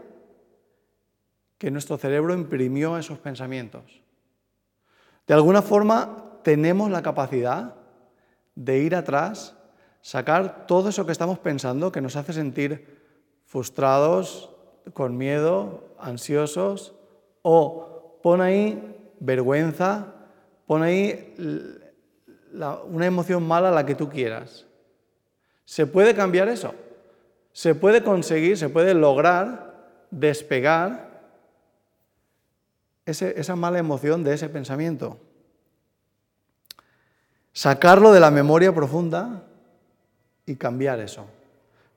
que 1.61 1.69
nuestro 1.69 1.95
cerebro 1.95 2.33
imprimió 2.33 2.97
esos 2.97 3.19
pensamientos. 3.19 3.83
De 5.27 5.35
alguna 5.35 5.61
forma 5.61 6.39
tenemos 6.41 6.89
la 6.89 7.03
capacidad 7.03 7.75
de 8.55 8.79
ir 8.79 8.95
atrás, 8.95 9.55
sacar 10.01 10.65
todo 10.65 10.89
eso 10.89 11.05
que 11.05 11.11
estamos 11.11 11.37
pensando 11.37 11.91
que 11.91 12.01
nos 12.01 12.15
hace 12.15 12.33
sentir 12.33 12.97
frustrados, 13.45 14.49
con 14.93 15.15
miedo, 15.19 15.83
ansiosos, 15.99 16.95
o 17.43 18.17
pon 18.23 18.41
ahí 18.41 19.13
vergüenza, 19.19 20.15
pon 20.65 20.81
ahí 20.81 21.35
una 22.89 23.05
emoción 23.05 23.47
mala, 23.47 23.69
la 23.69 23.85
que 23.85 23.93
tú 23.93 24.09
quieras. 24.09 24.65
¿Se 25.65 25.85
puede 25.85 26.15
cambiar 26.15 26.49
eso? 26.49 26.73
¿Se 27.53 27.75
puede 27.75 28.01
conseguir, 28.01 28.57
se 28.57 28.69
puede 28.69 28.95
lograr 28.95 29.91
despegar 30.09 31.10
esa 33.11 33.55
mala 33.55 33.79
emoción 33.79 34.23
de 34.23 34.33
ese 34.33 34.49
pensamiento? 34.49 35.17
Sacarlo 37.53 38.11
de 38.11 38.19
la 38.19 38.31
memoria 38.31 38.73
profunda 38.73 39.43
y 40.45 40.55
cambiar 40.55 40.99
eso. 40.99 41.25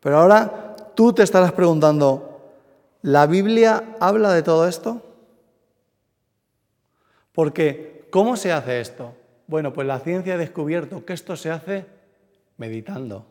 Pero 0.01 0.19
ahora 0.19 0.77
tú 0.95 1.13
te 1.13 1.23
estarás 1.23 1.53
preguntando, 1.53 2.53
¿la 3.03 3.27
Biblia 3.27 3.97
habla 4.01 4.33
de 4.33 4.43
todo 4.43 4.69
esto? 4.69 5.03
Porque, 7.33 8.07
¿cómo 8.11 8.37
se 8.37 8.53
hace 8.53 8.81
esto? 8.81 9.15
Bueno, 9.47 9.73
pues 9.73 9.87
la 9.87 10.01
ciencia 10.01 10.35
ha 10.35 10.39
descubierto 10.39 11.05
que 11.05 11.13
esto 11.13 11.37
se 11.37 11.51
hace 11.51 11.87
meditando. 12.57 13.27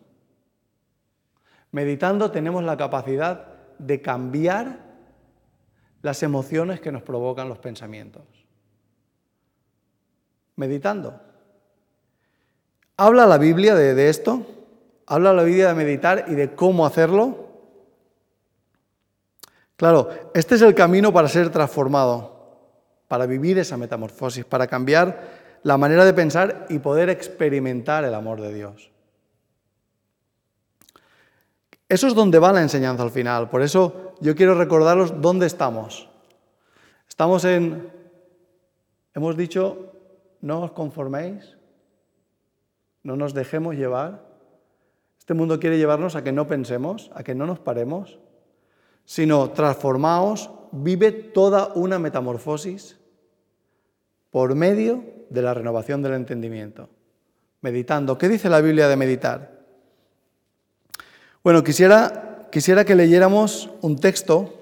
Meditando 1.71 2.29
tenemos 2.31 2.63
la 2.63 2.77
capacidad 2.77 3.47
de 3.79 4.01
cambiar 4.01 4.92
las 6.03 6.21
emociones 6.21 6.81
que 6.81 6.91
nos 6.91 7.01
provocan 7.01 7.49
los 7.49 7.57
pensamientos. 7.57 8.23
Meditando. 10.57 11.19
¿Habla 12.97 13.25
la 13.25 13.37
Biblia 13.39 13.73
de, 13.73 14.09
esto? 14.09 14.45
¿Habla 15.07 15.33
la 15.33 15.43
Biblia 15.43 15.69
de 15.69 15.73
meditar 15.73 16.25
y 16.27 16.35
de 16.35 16.53
cómo 16.53 16.85
hacerlo? 16.85 17.47
Claro, 19.77 20.09
este 20.35 20.55
es 20.55 20.61
el 20.61 20.75
camino 20.75 21.11
para 21.11 21.29
ser 21.29 21.49
transformado, 21.49 22.59
para 23.07 23.25
vivir 23.25 23.57
esa 23.57 23.77
metamorfosis, 23.77 24.45
para 24.45 24.67
cambiar 24.67 25.41
la 25.63 25.77
manera 25.77 26.03
de 26.05 26.13
pensar 26.13 26.67
y 26.69 26.79
poder 26.79 27.09
experimentar 27.09 28.03
el 28.03 28.13
amor 28.13 28.41
de 28.41 28.53
Dios. 28.53 28.92
Eso 31.93 32.07
es 32.07 32.15
donde 32.15 32.39
va 32.39 32.51
la 32.51 32.63
enseñanza 32.63 33.03
al 33.03 33.11
final. 33.11 33.51
Por 33.51 33.61
eso 33.61 34.15
yo 34.19 34.35
quiero 34.35 34.55
recordaros 34.55 35.21
dónde 35.21 35.45
estamos. 35.45 36.09
Estamos 37.07 37.45
en, 37.45 37.87
hemos 39.13 39.37
dicho, 39.37 39.93
no 40.41 40.63
os 40.63 40.71
conforméis, 40.71 41.55
no 43.03 43.15
nos 43.15 43.35
dejemos 43.35 43.75
llevar. 43.75 44.25
Este 45.19 45.35
mundo 45.35 45.59
quiere 45.59 45.77
llevarnos 45.77 46.15
a 46.15 46.23
que 46.23 46.31
no 46.31 46.47
pensemos, 46.47 47.11
a 47.13 47.23
que 47.23 47.35
no 47.35 47.45
nos 47.45 47.59
paremos, 47.59 48.17
sino 49.05 49.51
transformaos, 49.51 50.49
vive 50.71 51.11
toda 51.11 51.73
una 51.75 51.99
metamorfosis 51.99 52.99
por 54.31 54.55
medio 54.55 55.03
de 55.29 55.43
la 55.43 55.53
renovación 55.53 56.01
del 56.01 56.15
entendimiento. 56.15 56.89
Meditando. 57.61 58.17
¿Qué 58.17 58.29
dice 58.29 58.49
la 58.49 58.61
Biblia 58.61 58.87
de 58.87 58.95
meditar? 58.95 59.52
Bueno, 61.43 61.61
quisiera, 61.63 62.47
quisiera 62.51 62.85
que 62.85 62.95
leyéramos 62.95 63.69
un 63.81 63.99
texto, 63.99 64.53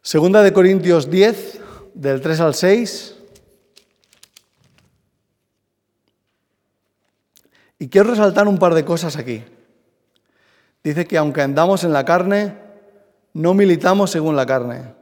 Segunda 0.00 0.42
de 0.42 0.52
Corintios 0.52 1.10
10, 1.10 1.60
del 1.94 2.20
3 2.20 2.40
al 2.40 2.54
6. 2.54 3.16
Y 7.78 7.88
quiero 7.88 8.10
resaltar 8.10 8.48
un 8.48 8.58
par 8.58 8.74
de 8.74 8.84
cosas 8.84 9.16
aquí. 9.16 9.44
Dice 10.82 11.06
que 11.06 11.18
aunque 11.18 11.42
andamos 11.42 11.84
en 11.84 11.92
la 11.92 12.04
carne, 12.04 12.56
no 13.34 13.54
militamos 13.54 14.10
según 14.10 14.34
la 14.34 14.46
carne, 14.46 14.94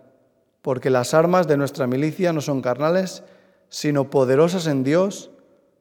porque 0.63 0.91
las 0.91 1.15
armas 1.15 1.47
de 1.47 1.57
nuestra 1.57 1.87
milicia 1.87 2.33
no 2.33 2.41
son 2.41 2.61
carnales, 2.61 3.23
sino 3.69 4.11
poderosas 4.11 4.67
en 4.67 4.85
Dios 4.85 5.31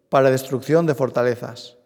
para 0.07 0.31
destrucción 0.31 0.85
de 0.85 0.95
fortalezas, 0.95 1.78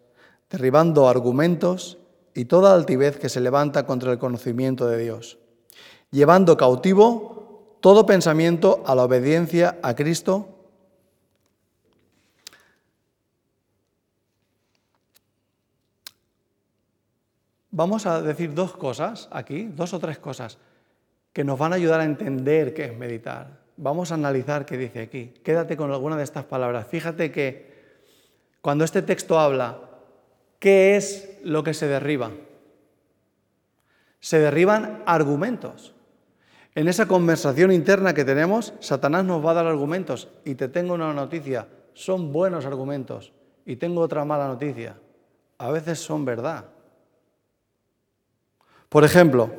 derribando 0.54 1.08
argumentos 1.08 1.98
y 2.32 2.44
toda 2.44 2.74
altivez 2.74 3.18
que 3.18 3.28
se 3.28 3.40
levanta 3.40 3.86
contra 3.86 4.12
el 4.12 4.20
conocimiento 4.20 4.86
de 4.86 4.98
Dios, 4.98 5.38
llevando 6.12 6.56
cautivo 6.56 7.76
todo 7.80 8.06
pensamiento 8.06 8.84
a 8.86 8.94
la 8.94 9.02
obediencia 9.02 9.78
a 9.82 9.96
Cristo. 9.96 10.48
Vamos 17.72 18.06
a 18.06 18.22
decir 18.22 18.54
dos 18.54 18.76
cosas 18.76 19.28
aquí, 19.32 19.64
dos 19.74 19.92
o 19.92 19.98
tres 19.98 20.18
cosas, 20.18 20.58
que 21.32 21.42
nos 21.42 21.58
van 21.58 21.72
a 21.72 21.76
ayudar 21.76 21.98
a 21.98 22.04
entender 22.04 22.74
qué 22.74 22.84
es 22.84 22.96
meditar. 22.96 23.64
Vamos 23.76 24.12
a 24.12 24.14
analizar 24.14 24.64
qué 24.64 24.78
dice 24.78 25.02
aquí. 25.02 25.34
Quédate 25.42 25.76
con 25.76 25.90
alguna 25.90 26.16
de 26.16 26.22
estas 26.22 26.44
palabras. 26.44 26.86
Fíjate 26.86 27.32
que 27.32 27.74
cuando 28.60 28.84
este 28.84 29.02
texto 29.02 29.40
habla, 29.40 29.93
¿qué 30.64 30.96
es 30.96 31.38
lo 31.44 31.62
que 31.62 31.74
se 31.74 31.86
derriba? 31.86 32.30
Se 34.20 34.38
derriban 34.38 35.02
argumentos. 35.04 35.94
En 36.74 36.88
esa 36.88 37.06
conversación 37.06 37.70
interna 37.70 38.14
que 38.14 38.24
tenemos, 38.24 38.72
Satanás 38.80 39.26
nos 39.26 39.44
va 39.44 39.50
a 39.50 39.54
dar 39.54 39.66
argumentos. 39.66 40.30
Y 40.46 40.54
te 40.54 40.68
tengo 40.68 40.94
una 40.94 41.12
noticia, 41.12 41.68
son 41.92 42.32
buenos 42.32 42.64
argumentos. 42.64 43.34
Y 43.66 43.76
tengo 43.76 44.00
otra 44.00 44.24
mala 44.24 44.48
noticia, 44.48 44.96
a 45.58 45.70
veces 45.70 45.98
son 45.98 46.24
verdad. 46.24 46.64
Por 48.88 49.04
ejemplo, 49.04 49.50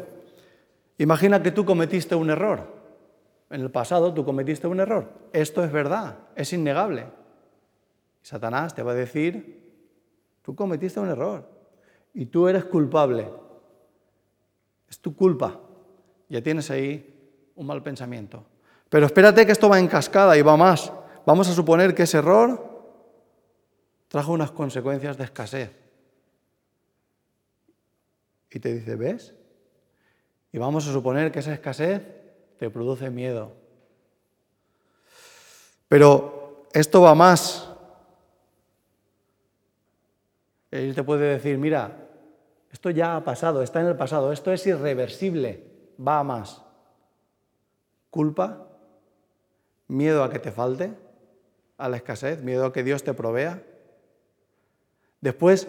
imagina 0.98 1.44
que 1.44 1.52
tú 1.52 1.66
cometiste 1.66 2.16
un 2.16 2.32
error 2.32 2.76
en 3.50 3.62
el 3.62 3.72
pasado 3.72 4.14
tú 4.14 4.26
cometiste 4.26 4.68
un 4.68 4.80
error. 4.80 5.10
Esto 5.32 5.64
es 5.64 5.72
verdad, 5.72 6.18
es 6.36 6.52
innegable. 6.54 7.06
Satanás 8.22 8.74
te 8.74 8.82
va 8.82 8.92
a 8.94 8.96
decir, 8.96 9.65
tú 10.46 10.56
cometiste 10.56 11.00
un 11.00 11.10
error 11.10 11.44
y 12.14 12.28
tú 12.28 12.48
eres 12.48 12.66
culpable. 12.66 13.28
Es 14.88 15.00
tu 15.00 15.16
culpa. 15.16 15.60
Ya 16.30 16.40
tienes 16.42 16.70
ahí 16.70 17.52
un 17.56 17.66
mal 17.66 17.82
pensamiento. 17.82 18.46
Pero 18.88 19.08
espérate 19.08 19.44
que 19.44 19.52
esto 19.52 19.68
va 19.68 19.80
en 19.80 19.88
cascada 19.88 20.38
y 20.38 20.44
va 20.44 20.56
más. 20.56 20.94
Vamos 21.26 21.50
a 21.50 21.54
suponer 21.54 21.96
que 21.96 22.04
ese 22.04 22.20
error 22.20 22.64
trajo 24.08 24.34
unas 24.34 24.52
consecuencias 24.52 25.18
de 25.18 25.24
escasez. 25.24 25.72
Y 28.52 28.60
te 28.60 28.72
dice, 28.76 28.96
¿ves? 28.96 29.34
Y 30.52 30.60
vamos 30.60 30.88
a 30.88 30.94
suponer 30.94 31.32
que 31.32 31.40
esa 31.40 31.54
escasez 31.54 32.04
te 32.60 32.70
produce 32.70 33.10
miedo. 33.10 33.52
Pero 35.88 36.68
esto 36.72 37.02
va 37.02 37.16
más. 37.16 37.65
Él 40.84 40.96
te 40.96 41.04
puede 41.04 41.28
decir, 41.28 41.58
mira, 41.58 41.98
esto 42.72 42.90
ya 42.90 43.16
ha 43.16 43.24
pasado, 43.24 43.62
está 43.62 43.80
en 43.80 43.88
el 43.88 43.96
pasado, 43.96 44.32
esto 44.32 44.52
es 44.52 44.68
irreversible, 44.68 45.64
va 46.06 46.20
a 46.20 46.24
más. 46.24 46.62
Culpa, 48.10 48.68
miedo 49.88 50.24
a 50.24 50.30
que 50.30 50.40
te 50.40 50.52
falte, 50.52 50.94
a 51.78 51.90
la 51.90 51.98
escasez, 51.98 52.42
miedo 52.44 52.66
a 52.66 52.74
que 52.74 52.84
Dios 52.84 53.04
te 53.04 53.14
provea. 53.14 53.64
Después, 55.22 55.68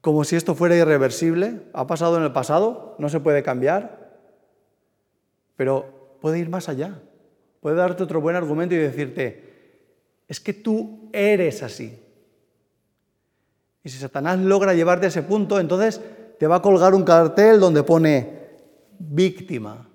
como 0.00 0.24
si 0.24 0.36
esto 0.36 0.54
fuera 0.54 0.76
irreversible, 0.76 1.62
ha 1.72 1.86
pasado 1.86 2.16
en 2.16 2.22
el 2.22 2.32
pasado, 2.32 2.96
no 2.98 3.08
se 3.08 3.20
puede 3.20 3.42
cambiar, 3.42 4.18
pero 5.56 6.16
puede 6.20 6.38
ir 6.38 6.48
más 6.48 6.68
allá. 6.68 7.00
Puede 7.60 7.76
darte 7.76 8.02
otro 8.02 8.20
buen 8.20 8.36
argumento 8.36 8.74
y 8.74 8.78
decirte, 8.78 9.44
es 10.28 10.40
que 10.40 10.54
tú 10.54 11.10
eres 11.12 11.62
así. 11.62 12.07
Y 13.82 13.90
si 13.90 13.98
Satanás 13.98 14.38
logra 14.38 14.74
llevarte 14.74 15.06
a 15.06 15.08
ese 15.08 15.22
punto, 15.22 15.60
entonces 15.60 16.00
te 16.38 16.46
va 16.46 16.56
a 16.56 16.62
colgar 16.62 16.94
un 16.94 17.04
cartel 17.04 17.60
donde 17.60 17.82
pone 17.82 18.38
víctima. 18.98 19.88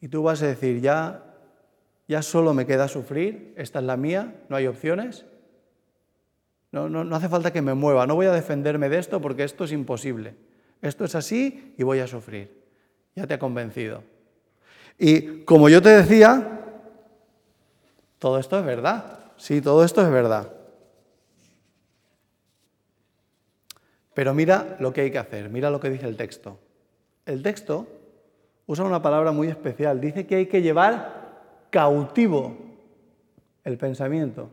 Y 0.00 0.08
tú 0.08 0.22
vas 0.22 0.42
a 0.42 0.46
decir, 0.46 0.80
ya, 0.80 1.22
ya 2.08 2.22
solo 2.22 2.54
me 2.54 2.66
queda 2.66 2.88
sufrir, 2.88 3.54
esta 3.56 3.78
es 3.78 3.84
la 3.84 3.96
mía, 3.96 4.42
no 4.48 4.56
hay 4.56 4.66
opciones. 4.66 5.24
No, 6.70 6.88
no, 6.88 7.04
no 7.04 7.16
hace 7.16 7.28
falta 7.28 7.52
que 7.52 7.62
me 7.62 7.74
mueva, 7.74 8.06
no 8.06 8.14
voy 8.14 8.26
a 8.26 8.32
defenderme 8.32 8.88
de 8.88 8.98
esto 8.98 9.20
porque 9.20 9.44
esto 9.44 9.64
es 9.64 9.72
imposible. 9.72 10.34
Esto 10.80 11.04
es 11.04 11.14
así 11.14 11.74
y 11.78 11.82
voy 11.84 12.00
a 12.00 12.06
sufrir. 12.06 12.62
Ya 13.14 13.26
te 13.26 13.34
ha 13.34 13.38
convencido. 13.38 14.02
Y 14.98 15.44
como 15.44 15.68
yo 15.68 15.80
te 15.80 15.90
decía, 15.90 16.60
todo 18.18 18.38
esto 18.38 18.58
es 18.58 18.64
verdad. 18.64 19.18
Sí, 19.36 19.60
todo 19.60 19.84
esto 19.84 20.02
es 20.02 20.10
verdad. 20.10 20.52
Pero 24.14 24.34
mira 24.34 24.76
lo 24.78 24.92
que 24.92 25.02
hay 25.02 25.10
que 25.10 25.18
hacer, 25.18 25.48
mira 25.48 25.70
lo 25.70 25.80
que 25.80 25.90
dice 25.90 26.06
el 26.06 26.16
texto. 26.16 26.58
El 27.24 27.42
texto 27.42 27.86
usa 28.66 28.84
una 28.84 29.00
palabra 29.00 29.32
muy 29.32 29.48
especial, 29.48 30.00
dice 30.00 30.26
que 30.26 30.36
hay 30.36 30.46
que 30.46 30.62
llevar 30.62 31.68
cautivo 31.70 32.56
el 33.64 33.78
pensamiento. 33.78 34.50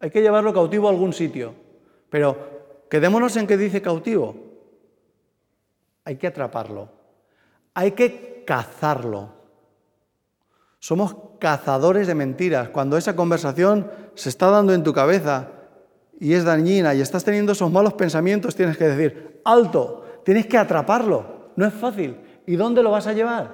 Hay 0.00 0.10
que 0.10 0.20
llevarlo 0.20 0.52
cautivo 0.52 0.88
a 0.88 0.90
algún 0.90 1.12
sitio. 1.12 1.54
Pero 2.10 2.84
quedémonos 2.90 3.36
en 3.36 3.46
que 3.46 3.56
dice 3.56 3.80
cautivo. 3.80 4.34
Hay 6.04 6.16
que 6.16 6.26
atraparlo. 6.26 6.88
Hay 7.74 7.92
que 7.92 8.42
cazarlo. 8.44 9.30
Somos 10.80 11.16
cazadores 11.38 12.08
de 12.08 12.14
mentiras. 12.14 12.68
Cuando 12.70 12.96
esa 12.96 13.14
conversación 13.14 13.90
se 14.14 14.28
está 14.28 14.50
dando 14.50 14.74
en 14.74 14.82
tu 14.82 14.92
cabeza 14.92 15.48
y 16.22 16.34
es 16.34 16.44
dañina 16.44 16.94
y 16.94 17.00
estás 17.00 17.24
teniendo 17.24 17.50
esos 17.50 17.72
malos 17.72 17.94
pensamientos, 17.94 18.54
tienes 18.54 18.78
que 18.78 18.84
decir, 18.84 19.40
alto, 19.44 20.20
tienes 20.24 20.46
que 20.46 20.56
atraparlo. 20.56 21.50
No 21.56 21.66
es 21.66 21.74
fácil. 21.74 22.16
¿Y 22.46 22.54
dónde 22.54 22.80
lo 22.80 22.92
vas 22.92 23.08
a 23.08 23.12
llevar? 23.12 23.50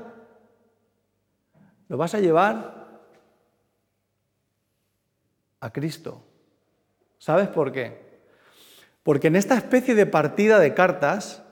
Lo 1.88 1.96
vas 1.96 2.14
a 2.14 2.20
llevar 2.20 3.00
a 5.60 5.72
Cristo. 5.72 6.22
¿Sabes 7.16 7.48
por 7.48 7.72
qué? 7.72 8.20
Porque 9.02 9.28
en 9.28 9.36
esta 9.36 9.56
especie 9.56 9.94
de 9.94 10.04
partida 10.04 10.58
de 10.58 10.74
cartas, 10.74 11.42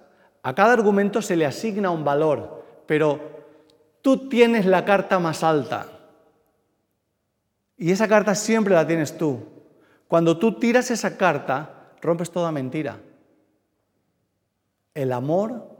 a 0.43 0.55
cada 0.55 0.75
argumento 0.75 1.23
se 1.23 1.35
le 1.35 1.47
asigna 1.47 1.89
un 1.89 2.05
valor, 2.05 2.63
pero 2.85 3.21
tú 4.03 4.29
tienes 4.29 4.67
la 4.67 4.85
carta 4.85 5.19
más 5.19 5.43
alta. 5.43 5.87
Y 7.79 7.91
esa 7.91 8.07
carta 8.07 8.35
siempre 8.35 8.75
la 8.75 8.87
tienes 8.87 9.17
tú. 9.17 9.56
Cuando 10.09 10.39
tú 10.39 10.59
tiras 10.59 10.91
esa 10.91 11.17
carta, 11.17 11.93
rompes 12.01 12.31
toda 12.31 12.53
mentira. 12.53 13.01
El 14.95 15.13
amor 15.13 15.77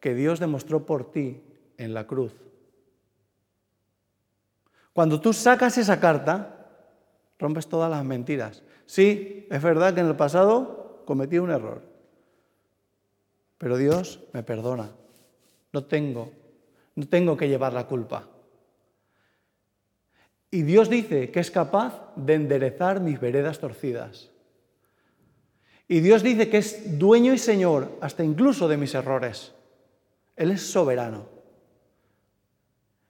que 0.00 0.14
Dios 0.14 0.38
demostró 0.38 0.84
por 0.84 1.10
ti 1.10 1.42
en 1.78 1.94
la 1.94 2.06
cruz. 2.06 2.32
Cuando 4.92 5.20
tú 5.20 5.32
sacas 5.32 5.76
esa 5.78 5.98
carta, 5.98 6.66
rompes 7.38 7.66
todas 7.66 7.90
las 7.90 8.04
mentiras. 8.04 8.62
Sí, 8.86 9.46
es 9.50 9.62
verdad 9.62 9.94
que 9.94 10.00
en 10.00 10.08
el 10.08 10.16
pasado 10.16 11.02
cometí 11.04 11.38
un 11.38 11.50
error, 11.50 11.82
pero 13.58 13.76
Dios 13.76 14.20
me 14.32 14.42
perdona, 14.42 14.90
no 15.72 15.84
tengo, 15.84 16.32
no 16.94 17.08
tengo 17.08 17.36
que 17.36 17.48
llevar 17.48 17.72
la 17.72 17.86
culpa. 17.86 18.28
Y 20.54 20.62
Dios 20.62 20.88
dice 20.88 21.32
que 21.32 21.40
es 21.40 21.50
capaz 21.50 22.12
de 22.14 22.34
enderezar 22.34 23.00
mis 23.00 23.18
veredas 23.18 23.58
torcidas. 23.58 24.30
Y 25.88 25.98
Dios 25.98 26.22
dice 26.22 26.48
que 26.48 26.58
es 26.58 26.96
dueño 26.96 27.32
y 27.32 27.38
señor 27.38 27.98
hasta 28.00 28.22
incluso 28.22 28.68
de 28.68 28.76
mis 28.76 28.94
errores. 28.94 29.52
Él 30.36 30.52
es 30.52 30.62
soberano. 30.62 31.26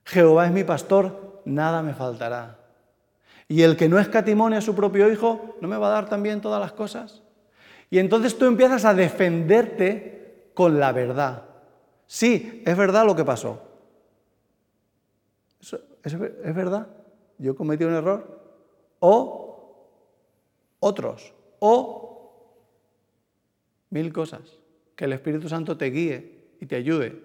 Jehová 0.05 0.47
es 0.47 0.53
mi 0.53 0.63
pastor, 0.63 1.43
nada 1.45 1.83
me 1.83 1.93
faltará. 1.93 2.57
Y 3.47 3.61
el 3.61 3.77
que 3.77 3.89
no 3.89 3.99
escatimone 3.99 4.57
a 4.57 4.61
su 4.61 4.73
propio 4.73 5.11
hijo, 5.11 5.55
¿no 5.61 5.67
me 5.67 5.77
va 5.77 5.89
a 5.89 6.01
dar 6.01 6.09
también 6.09 6.41
todas 6.41 6.59
las 6.59 6.71
cosas? 6.71 7.21
Y 7.91 7.99
entonces 7.99 8.39
tú 8.39 8.45
empiezas 8.45 8.85
a 8.85 8.95
defenderte 8.95 10.49
con 10.55 10.79
la 10.79 10.91
verdad. 10.91 11.43
Sí, 12.07 12.63
es 12.65 12.75
verdad 12.75 13.05
lo 13.05 13.15
que 13.15 13.23
pasó. 13.23 13.61
¿Es, 16.03 16.55
verdad? 16.55 16.87
Yo 17.37 17.55
cometí 17.55 17.83
un 17.83 17.93
error. 17.93 18.41
O 18.99 19.87
otros. 20.79 21.33
O 21.59 22.31
mil 23.89 24.11
cosas. 24.13 24.41
Que 24.95 25.05
el 25.05 25.13
Espíritu 25.13 25.49
Santo 25.49 25.77
te 25.77 25.85
guíe 25.85 26.55
y 26.59 26.65
te 26.65 26.75
ayude 26.75 27.21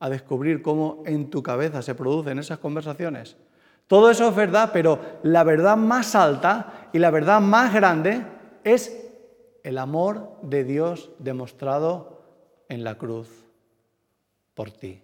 a 0.00 0.08
descubrir 0.08 0.62
cómo 0.62 1.02
en 1.06 1.30
tu 1.30 1.42
cabeza 1.42 1.82
se 1.82 1.94
producen 1.94 2.38
esas 2.38 2.58
conversaciones. 2.58 3.36
Todo 3.86 4.10
eso 4.10 4.28
es 4.28 4.34
verdad, 4.34 4.70
pero 4.72 4.98
la 5.22 5.44
verdad 5.44 5.76
más 5.76 6.14
alta 6.14 6.88
y 6.92 6.98
la 6.98 7.10
verdad 7.10 7.40
más 7.40 7.72
grande 7.72 8.24
es 8.64 9.04
el 9.62 9.78
amor 9.78 10.38
de 10.42 10.64
Dios 10.64 11.10
demostrado 11.18 12.22
en 12.68 12.84
la 12.84 12.96
cruz 12.96 13.28
por 14.54 14.70
ti. 14.70 15.02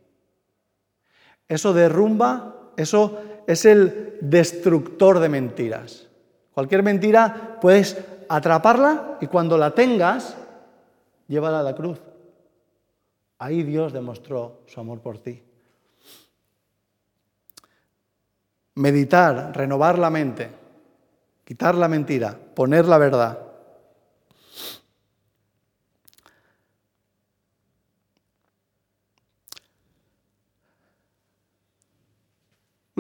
Eso 1.49 1.73
derrumba, 1.73 2.60
eso 2.81 3.21
es 3.47 3.65
el 3.65 4.19
destructor 4.21 5.19
de 5.19 5.29
mentiras. 5.29 6.07
Cualquier 6.53 6.83
mentira 6.83 7.59
puedes 7.61 7.97
atraparla 8.29 9.19
y 9.21 9.27
cuando 9.27 9.59
la 9.59 9.73
tengas, 9.73 10.37
llévala 11.27 11.61
a 11.61 11.63
la 11.63 11.75
cruz. 11.75 12.01
Ahí 13.39 13.63
Dios 13.63 13.93
demostró 13.93 14.61
su 14.67 14.81
amor 14.81 15.01
por 15.01 15.19
ti. 15.19 15.43
Meditar, 18.75 19.57
renovar 19.57 19.99
la 19.99 20.11
mente, 20.11 20.49
quitar 21.45 21.75
la 21.75 21.89
mentira, 21.89 22.39
poner 22.55 22.87
la 22.87 22.99
verdad. 22.99 23.50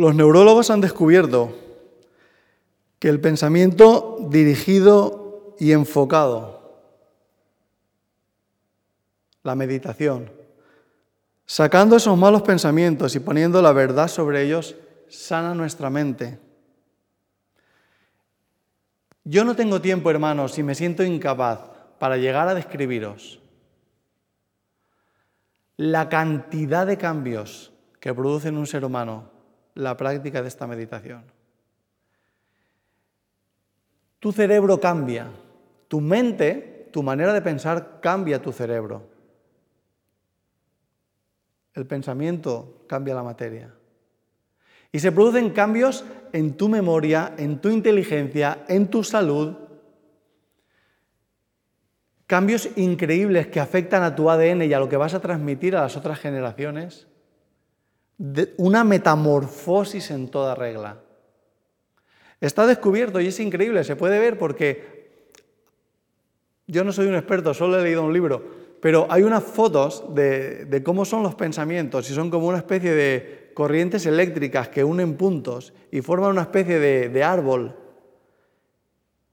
Los 0.01 0.15
neurólogos 0.15 0.71
han 0.71 0.81
descubierto 0.81 1.55
que 2.99 3.11
el 3.11 3.21
pensamiento 3.21 4.17
dirigido 4.31 5.55
y 5.59 5.73
enfocado, 5.73 6.89
la 9.43 9.55
meditación, 9.55 10.33
sacando 11.45 11.97
esos 11.97 12.17
malos 12.17 12.41
pensamientos 12.41 13.15
y 13.15 13.21
poniendo 13.21 13.61
la 13.61 13.73
verdad 13.73 14.09
sobre 14.09 14.43
ellos, 14.43 14.75
sana 15.11 15.53
nuestra 15.53 15.91
mente. 15.91 16.39
Yo 19.25 19.45
no 19.45 19.55
tengo 19.55 19.83
tiempo, 19.83 20.11
hermanos, 20.11 20.59
y 20.59 20.63
me 20.63 20.75
siento 20.75 21.05
incapaz 21.05 21.61
para 21.99 22.17
llegar 22.17 22.49
a 22.49 22.55
describiros 22.55 23.39
la 25.77 26.09
cantidad 26.09 26.87
de 26.87 26.97
cambios 26.97 27.71
que 28.01 28.15
produce 28.15 28.49
en 28.49 28.57
un 28.57 28.67
ser 28.67 28.83
humano 28.87 29.40
la 29.81 29.97
práctica 29.97 30.43
de 30.43 30.49
esta 30.49 30.67
meditación. 30.67 31.25
Tu 34.19 34.33
cerebro 34.33 34.79
cambia, 34.79 35.29
tu 35.89 36.01
mente, 36.01 36.89
tu 36.93 37.03
manera 37.03 37.33
de 37.33 37.41
pensar 37.41 38.01
cambia 38.01 38.43
tu 38.43 38.53
cerebro. 38.53 39.09
El 41.73 41.87
pensamiento 41.87 42.85
cambia 42.87 43.15
la 43.15 43.23
materia. 43.23 43.73
Y 44.93 44.99
se 44.99 45.13
producen 45.13 45.51
cambios 45.51 46.05
en 46.33 46.57
tu 46.57 46.69
memoria, 46.69 47.35
en 47.39 47.61
tu 47.61 47.71
inteligencia, 47.71 48.65
en 48.69 48.89
tu 48.89 49.03
salud. 49.03 49.57
Cambios 52.27 52.69
increíbles 52.77 53.47
que 53.47 53.61
afectan 53.61 54.03
a 54.03 54.15
tu 54.15 54.29
ADN 54.29 54.63
y 54.63 54.73
a 54.73 54.79
lo 54.79 54.89
que 54.89 54.97
vas 54.97 55.15
a 55.15 55.21
transmitir 55.21 55.75
a 55.75 55.83
las 55.83 55.97
otras 55.97 56.19
generaciones 56.19 57.10
una 58.59 58.85
metamorfosis 58.85 60.11
en 60.11 60.29
toda 60.29 60.55
regla. 60.55 61.01
Está 62.41 62.67
descubierto 62.67 63.21
y 63.21 63.29
es 63.29 63.41
increíble, 63.41 63.85
se 63.85 63.97
puede 63.97 64.19
ver 64.19 64.39
porque 64.39 65.01
yo 66.67 66.85
no 66.85 66.93
soy 66.93 67.07
un 67.07 67.15
experto, 67.15 67.53
solo 67.55 67.79
he 67.79 67.83
leído 67.83 68.03
un 68.03 68.13
libro, 68.13 68.43
pero 68.81 69.07
hay 69.11 69.23
unas 69.23 69.43
fotos 69.43 70.05
de, 70.15 70.83
cómo 70.85 71.05
son 71.05 71.23
los 71.23 71.35
pensamientos 71.35 72.09
y 72.11 72.15
son 72.15 72.31
como 72.31 72.47
una 72.47 72.59
especie 72.59 72.95
de 72.95 73.51
corrientes 73.55 74.07
eléctricas 74.07 74.69
que 74.69 74.85
unen 74.85 75.17
puntos 75.17 75.73
y 75.91 76.01
forman 76.01 76.31
una 76.31 76.43
especie 76.43 76.79
de, 76.79 77.25
árbol. 77.25 77.77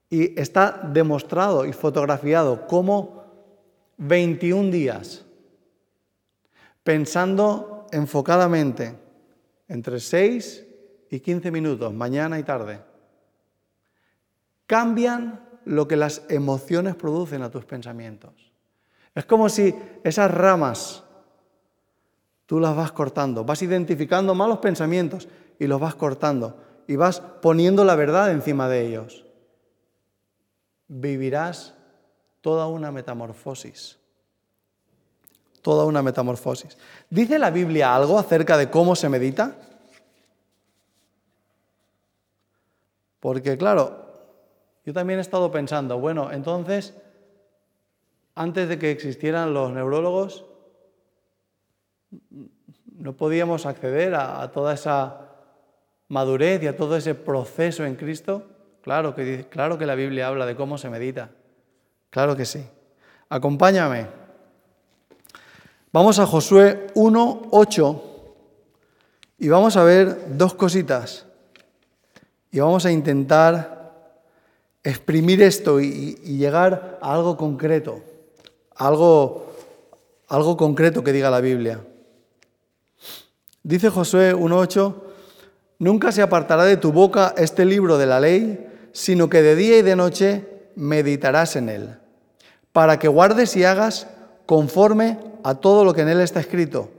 Y 0.10 0.39
está 0.39 0.89
demostrado 0.93 1.65
y 1.65 1.73
fotografiado 1.73 2.65
cómo 2.67 3.26
21 3.97 4.71
días 4.71 5.26
pensando 6.84 7.77
enfocadamente 7.91 8.97
entre 9.67 10.00
6 10.00 10.65
y 11.10 11.19
15 11.19 11.52
minutos, 11.52 11.93
mañana 11.93 12.39
y 12.39 12.43
tarde, 12.43 12.82
cambian 14.65 15.45
lo 15.65 15.88
que 15.88 15.95
las 15.95 16.23
emociones 16.30 16.95
producen 16.95 17.41
a 17.41 17.52
tus 17.52 17.65
pensamientos. 17.65 18.34
Es 19.13 19.26
como 19.26 19.50
si 19.50 19.76
esas 20.04 20.32
ramas 20.32 21.04
tú 22.45 22.60
las 22.60 22.76
vas 22.76 22.91
cortando, 22.91 23.43
vas 23.43 23.62
identificando 23.62 24.34
malos 24.36 24.60
pensamientos 24.60 25.28
y 25.60 25.67
los 25.67 25.80
vas 25.80 25.95
cortando 25.95 26.62
y 26.88 26.95
vas 26.95 27.19
poniendo 27.19 27.84
la 27.84 27.95
verdad 27.95 28.32
encima 28.32 28.69
de 28.69 28.88
ellos. 28.88 29.26
Vivirás 30.88 31.76
toda 32.41 32.67
una 32.67 32.91
metamorfosis 32.91 34.00
toda 35.68 35.84
una 35.84 36.02
metamorfosis. 36.02 36.78
¿Dice 37.10 37.38
la 37.38 37.50
Biblia 37.50 37.94
algo 37.94 38.18
acerca 38.18 38.56
de 38.56 38.70
cómo 38.70 38.96
se 38.96 39.10
medita? 39.10 39.54
Porque 43.20 43.58
claro, 43.58 44.06
yo 44.86 44.94
también 44.94 45.20
he 45.20 45.22
estado 45.22 45.52
pensando, 45.52 46.00
bueno, 46.00 46.32
entonces, 46.32 46.94
antes 48.34 48.70
de 48.70 48.80
que 48.80 48.92
existieran 48.92 49.54
los 49.54 49.74
neurólogos, 49.74 50.46
no 52.96 53.18
podíamos 53.18 53.66
acceder 53.66 54.16
a, 54.16 54.50
toda 54.54 54.74
esa 54.74 55.34
madurez 56.08 56.64
y 56.64 56.68
a 56.68 56.78
todo 56.78 56.96
ese 56.96 57.14
proceso 57.14 57.84
en 57.84 57.96
Cristo. 57.96 58.46
Claro 58.84 59.14
que, 59.14 59.48
claro 59.50 59.78
que 59.78 59.86
la 59.86 59.96
Biblia 59.96 60.30
habla 60.30 60.46
de 60.46 60.56
cómo 60.56 60.78
se 60.78 60.90
medita. 60.90 61.32
Claro 62.10 62.38
que 62.38 62.46
sí. 62.46 62.66
Acompáñame. 63.28 64.27
Vamos 65.93 66.19
a 66.19 66.26
Josué 66.26 66.88
1, 66.95 67.47
8 67.52 68.04
y 69.39 69.47
vamos 69.47 69.78
a 69.78 69.84
ver 69.84 70.38
dos 70.38 70.54
cositas. 70.54 71.26
Y 72.52 72.60
vamos 72.60 72.86
a 72.86 72.91
intentar 72.91 73.78
exprimir 74.84 75.41
esto 75.41 75.80
y, 75.80 76.15
llegar 76.23 77.00
a 77.02 77.13
algo 77.13 77.38
concreto, 77.38 78.02
algo, 78.76 79.54
algo 80.28 80.58
concreto 80.58 81.04
que 81.04 81.13
diga 81.13 81.30
la 81.30 81.41
Biblia. 81.41 81.82
Dice 83.63 83.89
Josué 83.89 84.34
1.8, 84.34 84.95
nunca 85.80 86.12
se 86.12 86.21
apartará 86.21 86.63
de 86.63 86.78
tu 86.78 86.91
boca 86.91 87.34
este 87.38 87.65
libro 87.65 87.97
de 87.97 88.06
la 88.06 88.19
ley, 88.19 88.65
sino 88.91 89.30
que 89.30 89.41
de 89.41 89.56
día 89.56 89.78
y 89.78 89.82
de 89.84 89.95
noche 89.95 90.47
meditarás 90.76 91.56
en 91.56 91.69
él, 91.69 91.97
para 92.71 93.00
que 93.00 93.08
guardes 93.08 93.56
y 93.56 93.63
hagas 93.63 94.08
conforme 94.48 95.20
a 95.44 95.56
todo 95.56 95.86
lo 95.86 95.94
que 95.94 96.02
en 96.02 96.10
él 96.10 96.22
está 96.22 96.40
escrito. 96.40 96.90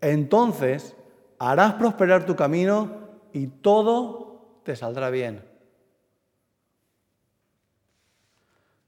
Entonces 0.00 0.94
harás 1.40 1.74
prosperar 1.74 2.26
tu 2.26 2.36
camino 2.36 3.08
y 3.32 3.48
todo 3.48 4.60
te 4.62 4.76
saldrá 4.76 5.10
bien. 5.10 5.42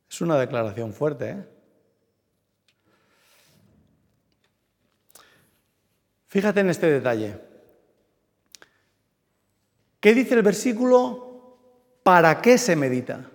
Es 0.09 0.20
una 0.20 0.38
declaración 0.38 0.92
fuerte, 0.92 1.31
¿eh? 1.31 1.44
Fíjate 6.29 6.61
en 6.61 6.70
este 6.70 6.87
detalle. 6.90 7.38
¿Qué 10.01 10.14
dice 10.14 10.35
el 10.35 10.42
versículo? 10.42 11.59
¿Para 12.03 12.40
qué 12.40 12.59
se 12.59 12.75
medita? 12.75 13.31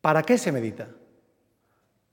¿Para 0.00 0.22
qué 0.22 0.36
se 0.36 0.52
medita? 0.52 0.88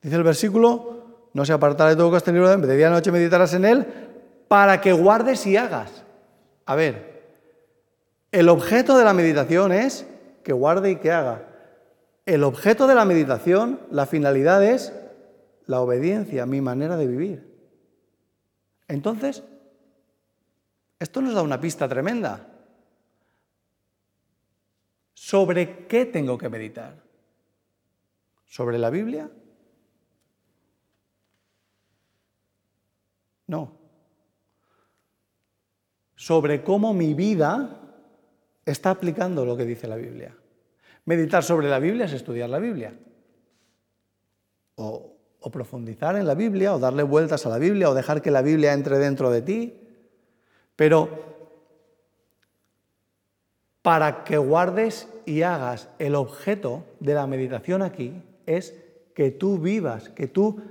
Dice 0.02 0.16
el 0.16 0.24
versículo, 0.24 0.99
no 1.34 1.46
se 1.46 1.54
apartará 1.54 1.92
de 1.92 1.96
todo 1.96 2.16
este 2.16 2.32
libro, 2.32 2.56
de 2.56 2.78
día 2.78 2.88
y 2.88 2.92
noche 2.92 3.12
meditarás 3.12 3.54
en 3.54 3.66
él, 3.66 3.86
para 4.48 4.82
que 4.82 4.94
guardes 4.94 5.46
y 5.46 5.58
hagas. 5.58 6.04
A 6.66 6.76
ver, 6.76 7.24
el 8.32 8.50
objeto 8.50 8.98
de 8.98 9.06
la 9.06 9.14
meditación 9.14 9.72
es 9.72 10.06
que 10.44 10.54
guarde 10.54 10.92
y 10.92 10.96
que 10.98 11.12
haga. 11.12 11.48
El 12.26 12.44
objeto 12.44 12.88
de 12.88 12.96
la 12.96 13.06
meditación, 13.06 13.80
la 13.92 14.06
finalidad 14.06 14.64
es 14.64 14.94
la 15.66 15.82
obediencia, 15.82 16.46
mi 16.46 16.62
manera 16.62 16.98
de 16.98 17.08
vivir. 17.08 17.50
Entonces, 18.88 19.44
esto 21.00 21.22
nos 21.22 21.34
da 21.34 21.42
una 21.42 21.62
pista 21.62 21.88
tremenda. 21.88 22.48
¿Sobre 25.14 25.88
qué 25.88 26.06
tengo 26.06 26.38
que 26.38 26.50
meditar? 26.50 26.96
¿Sobre 28.46 28.78
la 28.78 28.90
Biblia? 28.90 29.30
No. 33.50 33.72
Sobre 36.16 36.64
cómo 36.64 36.94
mi 36.94 37.16
vida 37.16 37.82
está 38.64 38.92
aplicando 38.92 39.44
lo 39.44 39.58
que 39.58 39.66
dice 39.66 39.88
la 39.88 39.96
Biblia. 39.96 40.38
Meditar 41.06 41.44
sobre 41.44 41.68
la 41.68 41.80
Biblia 41.80 42.06
es 42.06 42.14
estudiar 42.14 42.48
la 42.52 42.60
Biblia. 42.60 42.94
O, 44.76 45.16
o, 45.40 45.50
profundizar 45.50 46.16
en 46.16 46.28
la 46.28 46.36
Biblia, 46.36 46.76
o 46.76 46.80
darle 46.80 47.02
vueltas 47.02 47.48
a 47.48 47.50
la 47.50 47.58
Biblia, 47.58 47.90
o 47.90 47.96
dejar 47.96 48.22
que 48.22 48.30
la 48.30 48.44
Biblia 48.44 48.74
entre 48.74 49.00
dentro 49.00 49.32
de 49.32 49.42
ti. 49.42 49.82
Pero 50.76 51.10
para 53.82 54.24
que 54.24 54.38
guardes 54.38 55.10
y 55.26 55.42
hagas 55.42 55.90
el 55.98 56.14
objeto 56.14 56.86
de 57.00 57.16
la 57.16 57.26
meditación 57.26 57.82
aquí 57.82 58.22
es 58.46 58.76
que 59.16 59.32
tú 59.32 59.58
vivas, 59.58 60.10
que 60.10 60.28
tú 60.28 60.62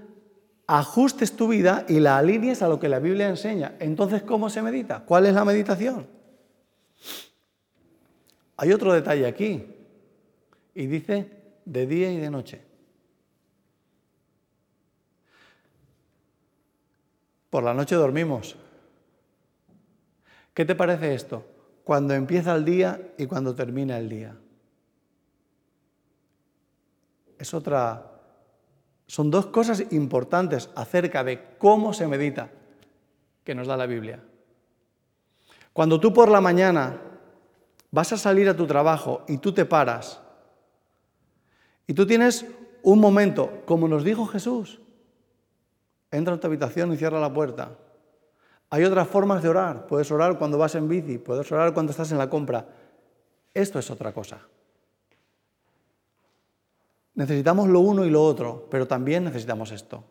ajustes 0.68 1.34
tu 1.34 1.48
vida 1.48 1.84
y 1.88 1.98
la 1.98 2.18
alinees 2.18 2.62
a 2.62 2.68
lo 2.68 2.78
que 2.78 2.88
la 2.88 3.00
Biblia 3.00 3.28
enseña. 3.28 3.74
Entonces, 3.80 4.22
¿cómo 4.22 4.48
se 4.48 4.62
medita? 4.62 5.00
¿Cuál 5.00 5.26
es 5.26 5.34
la 5.34 5.44
meditación? 5.44 6.06
Hay 8.56 8.72
otro 8.72 8.92
detalle 8.92 9.26
aquí, 9.26 9.66
y 10.74 10.86
dice 10.86 11.32
de 11.64 11.86
día 11.86 12.12
y 12.12 12.18
de 12.18 12.30
noche. 12.30 12.62
Por 17.50 17.64
la 17.64 17.74
noche 17.74 17.96
dormimos, 17.96 18.56
¿Qué 20.58 20.64
te 20.64 20.74
parece 20.74 21.14
esto? 21.14 21.46
Cuando 21.84 22.14
empieza 22.14 22.52
el 22.56 22.64
día 22.64 23.12
y 23.16 23.26
cuando 23.26 23.54
termina 23.54 23.96
el 23.96 24.08
día. 24.08 24.36
Es 27.38 27.54
otra. 27.54 28.17
Son 29.08 29.32
dos 29.32 29.46
cosas 29.46 29.82
importantes 29.90 30.70
acerca 30.76 31.24
de 31.24 31.56
cómo 31.58 31.92
se 31.92 32.06
medita 32.06 32.50
que 33.42 33.56
nos 33.56 33.66
da 33.66 33.76
la 33.76 33.86
Biblia. 33.86 34.22
Cuando 35.72 35.98
tú 35.98 36.12
por 36.12 36.30
la 36.30 36.40
mañana 36.40 37.00
vas 37.90 38.12
a 38.12 38.16
salir 38.16 38.48
a 38.48 38.56
tu 38.56 38.68
trabajo 38.68 39.24
y 39.26 39.38
tú 39.38 39.52
te 39.52 39.64
paras 39.64 40.20
y 41.88 41.94
tú 41.94 42.06
tienes 42.06 42.46
un 42.82 43.00
momento, 43.00 43.62
como 43.66 43.88
nos 43.88 44.04
dijo 44.04 44.26
Jesús, 44.26 44.80
entra 46.12 46.34
en 46.34 46.40
tu 46.40 46.46
habitación 46.46 46.92
y 46.92 46.96
cierra 46.96 47.18
la 47.18 47.32
puerta 47.32 47.76
hay 48.70 48.84
otras 48.84 49.08
formas 49.08 49.42
de 49.42 49.48
orar. 49.48 49.86
Puedes 49.86 50.10
orar 50.10 50.38
cuando 50.38 50.58
vas 50.58 50.74
en 50.74 50.88
bici, 50.88 51.18
puedes 51.18 51.50
orar 51.52 51.72
cuando 51.72 51.90
estás 51.90 52.12
en 52.12 52.18
la 52.18 52.28
compra. 52.28 52.66
Esto 53.54 53.78
es 53.78 53.90
otra 53.90 54.12
cosa. 54.12 54.40
Necesitamos 57.18 57.68
lo 57.68 57.80
uno 57.80 58.04
y 58.04 58.10
lo 58.10 58.22
otro, 58.22 58.68
pero 58.70 58.86
también 58.86 59.24
necesitamos 59.24 59.72
esto. 59.72 60.04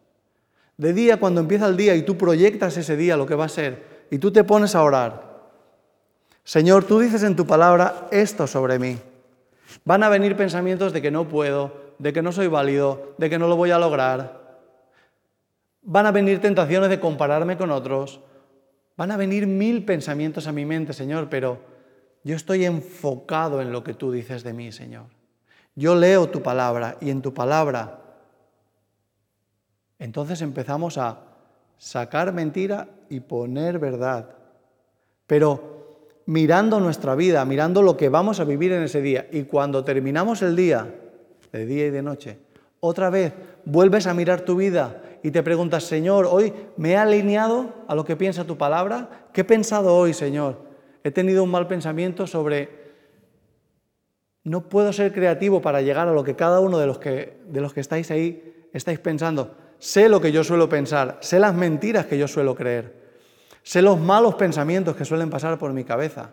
De 0.75 0.91
día, 0.91 1.17
cuando 1.17 1.39
empieza 1.39 1.65
el 1.65 1.77
día 1.77 1.95
y 1.95 2.01
tú 2.01 2.17
proyectas 2.17 2.75
ese 2.75 2.97
día 2.97 3.15
lo 3.15 3.25
que 3.25 3.35
va 3.35 3.45
a 3.45 3.49
ser, 3.49 4.05
y 4.11 4.17
tú 4.17 4.31
te 4.31 4.43
pones 4.43 4.75
a 4.75 4.83
orar, 4.83 5.37
Señor, 6.43 6.83
tú 6.83 6.99
dices 6.99 7.23
en 7.23 7.37
tu 7.37 7.47
palabra 7.47 8.09
esto 8.11 8.45
sobre 8.45 8.77
mí. 8.77 8.97
Van 9.85 10.03
a 10.03 10.09
venir 10.09 10.35
pensamientos 10.35 10.91
de 10.91 11.01
que 11.01 11.09
no 11.09 11.29
puedo, 11.29 11.93
de 11.97 12.11
que 12.11 12.21
no 12.21 12.33
soy 12.33 12.47
válido, 12.47 13.13
de 13.17 13.29
que 13.29 13.39
no 13.39 13.47
lo 13.47 13.55
voy 13.55 13.71
a 13.71 13.79
lograr. 13.79 14.59
Van 15.83 16.07
a 16.07 16.11
venir 16.11 16.41
tentaciones 16.41 16.89
de 16.89 16.99
compararme 16.99 17.55
con 17.55 17.71
otros, 17.71 18.19
Van 18.97 19.11
a 19.11 19.17
venir 19.17 19.45
mil 19.45 19.85
pensamientos 19.85 20.47
a 20.47 20.51
mi 20.51 20.65
mente, 20.65 20.91
Señor, 20.91 21.29
pero 21.29 21.59
yo 22.23 22.35
estoy 22.35 22.65
enfocado 22.65 23.61
en 23.61 23.71
lo 23.71 23.83
que 23.83 23.93
tú 23.93 24.11
dices 24.11 24.43
de 24.43 24.53
mí, 24.53 24.71
Señor. 24.71 25.05
Yo 25.77 25.95
leo 25.95 26.27
tu 26.27 26.43
palabra 26.43 26.97
y 26.99 27.09
en 27.09 27.21
tu 27.21 27.33
palabra 27.33 28.01
entonces 29.99 30.41
empezamos 30.41 30.97
a 30.97 31.19
sacar 31.77 32.33
mentira 32.33 32.87
y 33.09 33.19
poner 33.19 33.79
verdad. 33.79 34.29
Pero 35.25 36.09
mirando 36.25 36.79
nuestra 36.79 37.15
vida, 37.15 37.43
mirando 37.45 37.81
lo 37.81 37.97
que 37.97 38.09
vamos 38.09 38.39
a 38.39 38.43
vivir 38.43 38.71
en 38.73 38.83
ese 38.83 39.01
día. 39.01 39.27
Y 39.31 39.43
cuando 39.43 39.83
terminamos 39.83 40.41
el 40.41 40.55
día, 40.55 40.93
de 41.51 41.65
día 41.65 41.87
y 41.87 41.89
de 41.89 42.03
noche, 42.03 42.37
otra 42.79 43.09
vez 43.09 43.33
vuelves 43.65 44.05
a 44.05 44.13
mirar 44.13 44.41
tu 44.41 44.55
vida 44.55 45.01
y 45.23 45.31
te 45.31 45.41
preguntas, 45.41 45.83
Señor, 45.83 46.27
hoy 46.29 46.53
me 46.77 46.91
he 46.91 46.97
alineado 46.97 47.73
a 47.87 47.95
lo 47.95 48.05
que 48.05 48.15
piensa 48.15 48.45
tu 48.45 48.57
palabra. 48.57 49.29
¿Qué 49.33 49.41
he 49.41 49.45
pensado 49.45 49.95
hoy, 49.95 50.13
Señor? 50.13 50.57
He 51.03 51.11
tenido 51.11 51.43
un 51.43 51.51
mal 51.51 51.67
pensamiento 51.67 52.27
sobre... 52.27 52.86
No 54.47 54.69
puedo 54.69 54.93
ser 54.93 55.11
creativo 55.11 55.61
para 55.61 55.81
llegar 55.81 56.07
a 56.07 56.13
lo 56.13 56.23
que 56.23 56.37
cada 56.37 56.61
uno 56.61 56.77
de 56.77 56.87
los 56.87 56.99
que, 56.99 57.37
de 57.49 57.59
los 57.59 57.73
que 57.73 57.81
estáis 57.81 58.09
ahí 58.11 58.65
estáis 58.71 58.97
pensando. 58.97 59.57
Sé 59.77 60.07
lo 60.07 60.21
que 60.21 60.31
yo 60.31 60.41
suelo 60.41 60.69
pensar, 60.69 61.17
sé 61.19 61.37
las 61.37 61.53
mentiras 61.53 62.05
que 62.05 62.17
yo 62.17 62.29
suelo 62.29 62.55
creer, 62.55 62.93
sé 63.61 63.81
los 63.81 63.99
malos 63.99 64.35
pensamientos 64.35 64.95
que 64.95 65.03
suelen 65.03 65.29
pasar 65.29 65.59
por 65.59 65.73
mi 65.73 65.83
cabeza. 65.83 66.31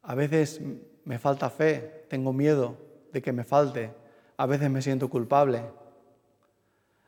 A 0.00 0.14
veces 0.14 0.62
me 1.04 1.18
falta 1.18 1.50
fe, 1.50 2.06
tengo 2.08 2.32
miedo 2.32 2.78
de 3.12 3.20
que 3.20 3.34
me 3.34 3.44
falte, 3.44 3.90
a 4.38 4.46
veces 4.46 4.70
me 4.70 4.80
siento 4.80 5.10
culpable, 5.10 5.64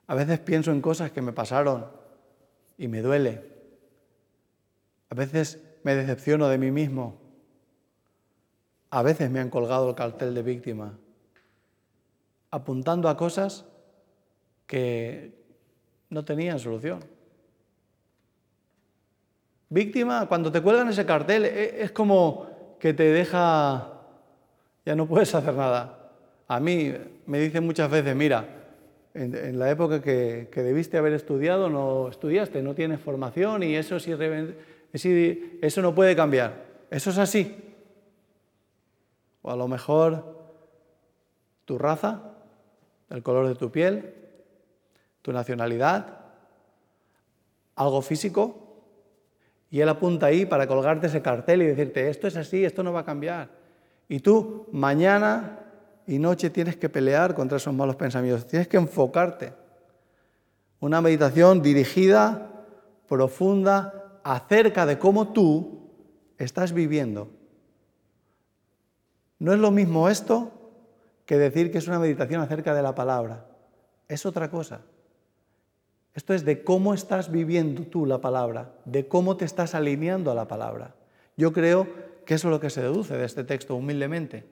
a 0.07 0.15
veces 0.15 0.39
pienso 0.39 0.71
en 0.71 0.83
cosas 0.83 1.13
que 1.13 1.23
me 1.23 1.33
pasaron 1.33 1.87
y 2.77 2.89
me 2.89 3.01
duele. 3.01 3.41
A 5.09 5.15
veces 5.15 5.63
me 5.83 5.95
decepciono 5.95 6.49
de 6.49 6.59
mí 6.59 6.71
mismo. 6.71 7.22
A 8.93 9.03
veces 9.03 9.31
me 9.31 9.41
han 9.41 9.49
colgado 9.49 9.89
el 9.89 9.95
cartel 9.95 10.35
de 10.35 10.43
víctima, 10.43 10.93
apuntando 12.51 13.09
a 13.09 13.17
cosas 13.17 13.65
que 14.67 15.33
no 16.11 16.27
tenían 16.27 16.59
solución. 16.59 17.01
Víctima, 19.71 20.27
cuando 20.29 20.53
te 20.53 20.61
cuelgan 20.61 20.91
ese 20.91 21.07
cartel, 21.07 21.47
e, 21.47 21.83
es 21.83 21.91
como 21.91 22.77
que 22.79 22.93
te 22.93 23.05
deja, 23.05 23.95
ya 24.85 24.95
no 24.95 25.07
puedes 25.07 25.35
hacer 25.35 25.55
nada. 25.55 26.11
A 26.47 26.61
mí 26.61 26.93
me 27.25 27.41
dicen 27.41 27.65
muchas 27.65 27.91
veces, 27.91 28.15
mira, 28.15 28.45
en, 29.15 29.59
la 29.59 29.71
época 29.71 30.03
que, 30.03 30.51
debiste 30.55 30.99
haber 30.99 31.15
estudiado, 31.15 31.71
no 31.71 32.11
estudiaste, 32.11 32.63
no 32.63 32.75
tienes 32.75 33.01
formación 33.01 33.63
y 33.63 33.75
eso, 33.75 33.97
eso 33.97 35.81
no 35.81 35.95
puede 35.95 36.15
cambiar. 36.15 36.73
Eso 36.91 37.09
es 37.09 37.17
así. 37.17 37.72
O 39.43 39.51
a 39.51 39.57
lo 39.57 39.69
mejor 39.69 40.39
tu 41.65 41.79
raza, 41.79 42.23
el 43.11 43.23
color 43.23 43.49
de 43.49 43.55
tu 43.55 43.71
piel, 43.71 44.15
tu 45.21 45.33
nacionalidad, 45.33 46.19
algo 47.77 48.03
físico, 48.03 48.63
y 49.71 49.81
él 49.81 49.89
apunta 49.89 50.27
ahí 50.27 50.45
para 50.45 50.67
colgarte 50.67 51.07
ese 51.07 51.23
cartel 51.23 51.63
y 51.63 51.67
decirte, 51.67 52.09
esto 52.11 52.27
es 52.27 52.37
así, 52.37 52.65
esto 52.65 52.83
no 52.83 52.93
va 52.93 53.01
a 53.01 53.05
cambiar. 53.05 53.49
Y 54.09 54.21
tú 54.21 54.67
mañana 54.71 55.61
y 56.07 56.19
noche 56.19 56.51
tienes 56.51 56.77
que 56.77 56.89
pelear 56.89 57.35
contra 57.35 57.57
esos 57.57 57.73
malos 57.73 57.97
pensamientos, 57.97 58.47
tienes 58.47 58.69
que 58.69 58.77
enfocarte. 58.77 59.55
Una 60.81 61.01
meditación 61.01 61.63
dirigida, 61.63 62.51
profunda, 63.09 64.21
acerca 64.25 64.85
de 64.85 64.99
cómo 64.99 65.33
tú 65.33 65.91
estás 66.39 66.73
viviendo. 66.73 67.31
No 69.43 69.53
es 69.53 69.59
lo 69.59 69.73
mismo 69.73 70.09
esto 70.09 70.53
que 71.27 71.37
decir 71.37 71.73
que 71.73 71.79
es 71.79 71.89
una 71.89 71.99
meditación 71.99 72.41
acerca 72.41 72.75
de 72.75 72.83
la 72.83 72.95
palabra. 72.95 73.45
Es 74.07 74.25
otra 74.25 74.49
cosa. 74.49 74.83
Esto 76.15 76.33
es 76.33 76.45
de 76.45 76.63
cómo 76.63 76.95
estás 76.95 77.29
viviendo 77.29 77.83
tú 77.83 78.07
la 78.07 78.21
palabra, 78.21 78.73
de 78.85 79.09
cómo 79.09 79.37
te 79.37 79.45
estás 79.45 79.75
alineando 79.75 80.31
a 80.31 80.37
la 80.37 80.47
palabra. 80.47 80.95
Yo 81.37 81.53
creo 81.53 81.89
que 82.25 82.35
eso 82.35 82.47
es 82.47 82.53
lo 82.53 82.61
que 82.61 82.71
se 82.71 82.83
deduce 82.83 83.17
de 83.17 83.25
este 83.25 83.43
texto 83.43 83.75
humildemente. 83.75 84.47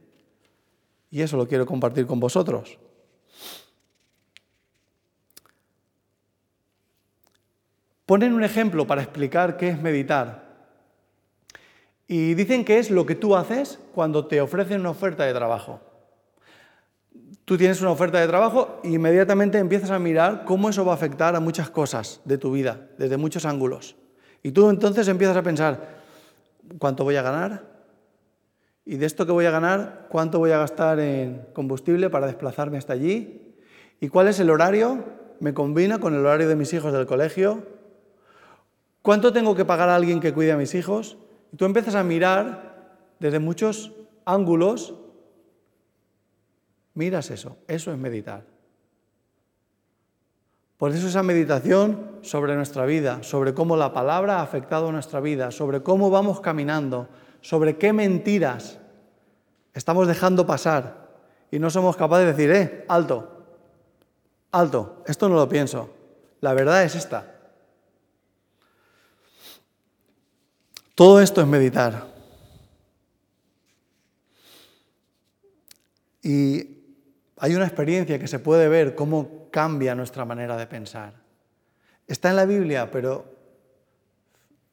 Y 1.08 1.20
eso 1.20 1.36
lo 1.36 1.46
quiero 1.46 1.66
compartir 1.66 2.04
con 2.04 2.18
vosotros. 2.18 2.76
Ponen 8.06 8.32
un 8.32 8.42
ejemplo 8.42 8.88
para 8.88 9.02
explicar 9.02 9.56
qué 9.56 9.68
es 9.68 9.80
meditar. 9.80 10.49
Y 12.12 12.34
dicen 12.34 12.64
que 12.64 12.80
es 12.80 12.90
lo 12.90 13.06
que 13.06 13.14
tú 13.14 13.36
haces 13.36 13.78
cuando 13.94 14.26
te 14.26 14.40
ofrecen 14.40 14.80
una 14.80 14.90
oferta 14.90 15.24
de 15.24 15.32
trabajo. 15.32 15.80
tú 17.44 17.56
tienes 17.56 17.80
una 17.80 17.92
oferta 17.92 18.18
de 18.18 18.26
trabajo 18.26 18.80
e 18.82 18.88
inmediatamente 18.90 19.58
empiezas 19.58 19.92
a 19.92 20.00
mirar 20.00 20.44
cómo 20.44 20.70
eso 20.70 20.84
va 20.84 20.90
a 20.90 20.94
afectar 20.96 21.36
a 21.36 21.40
muchas 21.40 21.70
cosas 21.70 22.20
de 22.24 22.36
tu 22.36 22.50
vida, 22.50 22.88
desde 22.98 23.16
muchos 23.16 23.46
ángulos. 23.46 23.94
Y 24.42 24.50
tú 24.50 24.68
entonces 24.70 25.06
empiezas 25.06 25.36
a 25.36 25.42
pensar, 25.44 26.00
¿cuánto 26.80 27.04
voy 27.04 27.14
a 27.14 27.22
ganar? 27.22 27.62
Y 28.84 28.96
de 28.96 29.06
esto 29.06 29.24
que 29.24 29.30
voy 29.30 29.46
a 29.46 29.52
ganar, 29.52 30.08
¿cuánto 30.10 30.40
voy 30.40 30.50
a 30.50 30.58
gastar 30.58 30.98
en 30.98 31.46
combustible 31.52 32.10
para 32.10 32.26
desplazarme 32.26 32.76
hasta 32.76 32.92
allí? 32.92 33.54
¿Y 34.00 34.08
cuál 34.08 34.26
es 34.26 34.40
el 34.40 34.50
horario? 34.50 35.04
¿Me 35.38 35.54
combina 35.54 36.00
con 36.00 36.14
el 36.14 36.26
horario 36.26 36.48
de 36.48 36.56
mis 36.56 36.72
hijos 36.72 36.92
del 36.92 37.06
colegio? 37.06 37.64
¿Cuánto 39.00 39.32
tengo 39.32 39.54
que 39.54 39.64
pagar 39.64 39.88
a 39.90 39.94
alguien 39.94 40.18
que 40.18 40.32
cuide 40.32 40.50
a 40.50 40.56
mis 40.56 40.74
hijos? 40.74 41.16
Y 41.52 41.56
tú 41.56 41.64
empiezas 41.64 41.94
a 41.94 42.02
mirar 42.02 42.70
desde 43.18 43.38
muchos 43.38 43.92
ángulos. 44.24 44.94
Miras 46.94 47.30
eso, 47.30 47.58
eso 47.68 47.92
es 47.92 47.98
meditar. 47.98 48.44
Por 50.76 50.92
eso 50.92 51.08
esa 51.08 51.22
meditación 51.22 52.18
sobre 52.22 52.56
nuestra 52.56 52.86
vida, 52.86 53.22
sobre 53.22 53.52
cómo 53.52 53.76
la 53.76 53.92
palabra 53.92 54.38
ha 54.38 54.42
afectado 54.42 54.90
nuestra 54.90 55.20
vida, 55.20 55.50
sobre 55.50 55.82
cómo 55.82 56.08
vamos 56.08 56.40
caminando, 56.40 57.06
sobre 57.42 57.76
qué 57.76 57.92
mentiras 57.92 58.78
estamos 59.74 60.08
dejando 60.08 60.46
pasar 60.46 61.08
y 61.50 61.58
no 61.58 61.68
somos 61.68 61.96
capaces 61.96 62.26
de 62.26 62.32
decir, 62.32 62.50
eh, 62.50 62.84
alto, 62.88 63.44
alto, 64.52 65.02
esto 65.06 65.28
no 65.28 65.36
lo 65.36 65.48
pienso, 65.48 65.90
la 66.40 66.54
verdad 66.54 66.82
es 66.82 66.94
esta. 66.94 67.29
Todo 71.00 71.18
esto 71.22 71.40
es 71.40 71.46
meditar. 71.46 72.08
Y 76.22 76.58
hay 77.38 77.54
una 77.54 77.64
experiencia 77.64 78.18
que 78.18 78.28
se 78.28 78.38
puede 78.38 78.68
ver 78.68 78.94
cómo 78.94 79.48
cambia 79.50 79.94
nuestra 79.94 80.26
manera 80.26 80.58
de 80.58 80.66
pensar. 80.66 81.14
Está 82.06 82.28
en 82.28 82.36
la 82.36 82.44
Biblia, 82.44 82.90
pero 82.90 83.24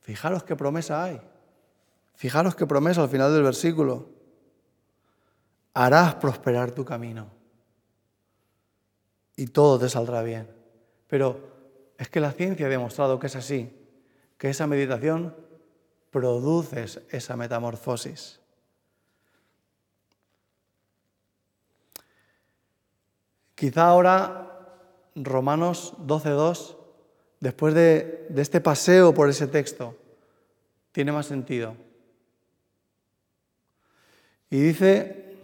fijaros 0.01 0.43
qué 0.43 0.57
promesa 0.57 1.01
hay. 1.01 1.21
Fijaros 2.15 2.55
qué 2.55 2.67
promesa 2.67 3.03
al 3.03 3.09
final 3.09 3.31
del 3.31 3.43
versículo. 3.43 4.09
Harás 5.75 6.15
prosperar 6.15 6.71
tu 6.71 6.83
camino 6.83 7.29
y 9.37 9.47
todo 9.47 9.79
te 9.79 9.87
saldrá 9.87 10.23
bien. 10.23 10.45
Pero 11.07 11.39
es 11.97 12.09
que 12.09 12.19
la 12.19 12.33
ciencia 12.33 12.65
ha 12.65 12.69
demostrado 12.69 13.17
que 13.17 13.27
es 13.27 13.35
así, 13.37 13.71
que 14.37 14.49
esa 14.49 14.67
meditación 14.67 15.46
produce 16.19 17.05
esa 17.09 17.35
metamorfosis. 17.35 18.39
Quizá 23.53 23.85
ahora 23.85 24.47
Romanos 25.15 25.93
12.2, 25.99 26.75
después 27.39 27.73
de, 27.73 28.27
de 28.29 28.41
este 28.41 28.61
paseo 28.61 29.13
por 29.13 29.29
ese 29.29 29.47
texto, 29.47 29.95
tiene 30.91 31.11
más 31.11 31.27
sentido. 31.27 31.75
Y 34.49 34.59
dice, 34.59 35.37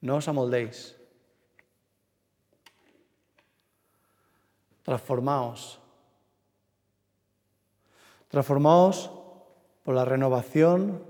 no 0.00 0.16
os 0.16 0.28
amoldéis, 0.28 0.96
transformaos, 4.82 5.78
transformaos 8.28 9.19
por 9.90 9.96
la 9.96 10.04
renovación 10.04 11.02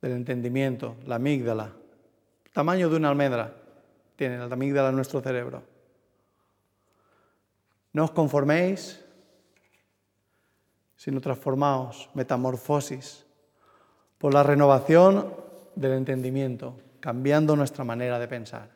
del 0.00 0.12
entendimiento, 0.12 0.94
la 1.06 1.16
amígdala, 1.16 1.72
tamaño 2.52 2.88
de 2.88 2.94
una 2.94 3.08
almendra 3.08 3.52
tiene 4.14 4.38
la 4.38 4.44
amígdala 4.44 4.90
en 4.90 4.94
nuestro 4.94 5.20
cerebro. 5.20 5.64
No 7.92 8.04
os 8.04 8.12
conforméis, 8.12 9.04
sino 10.94 11.20
transformaos, 11.20 12.10
metamorfosis, 12.14 13.26
por 14.18 14.32
la 14.32 14.44
renovación 14.44 15.34
del 15.74 15.94
entendimiento, 15.94 16.78
cambiando 17.00 17.56
nuestra 17.56 17.82
manera 17.82 18.20
de 18.20 18.28
pensar, 18.28 18.70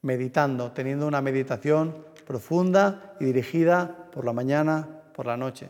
meditando, 0.00 0.72
teniendo 0.72 1.06
una 1.06 1.20
meditación 1.20 2.06
profunda 2.26 3.16
y 3.20 3.26
dirigida 3.26 4.08
por 4.10 4.24
la 4.24 4.32
mañana, 4.32 4.88
por 5.12 5.26
la 5.26 5.36
noche, 5.36 5.68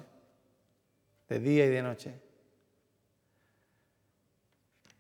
de 1.33 1.41
día 1.41 1.65
y 1.65 1.71
de 1.71 1.83
noche. 1.83 2.21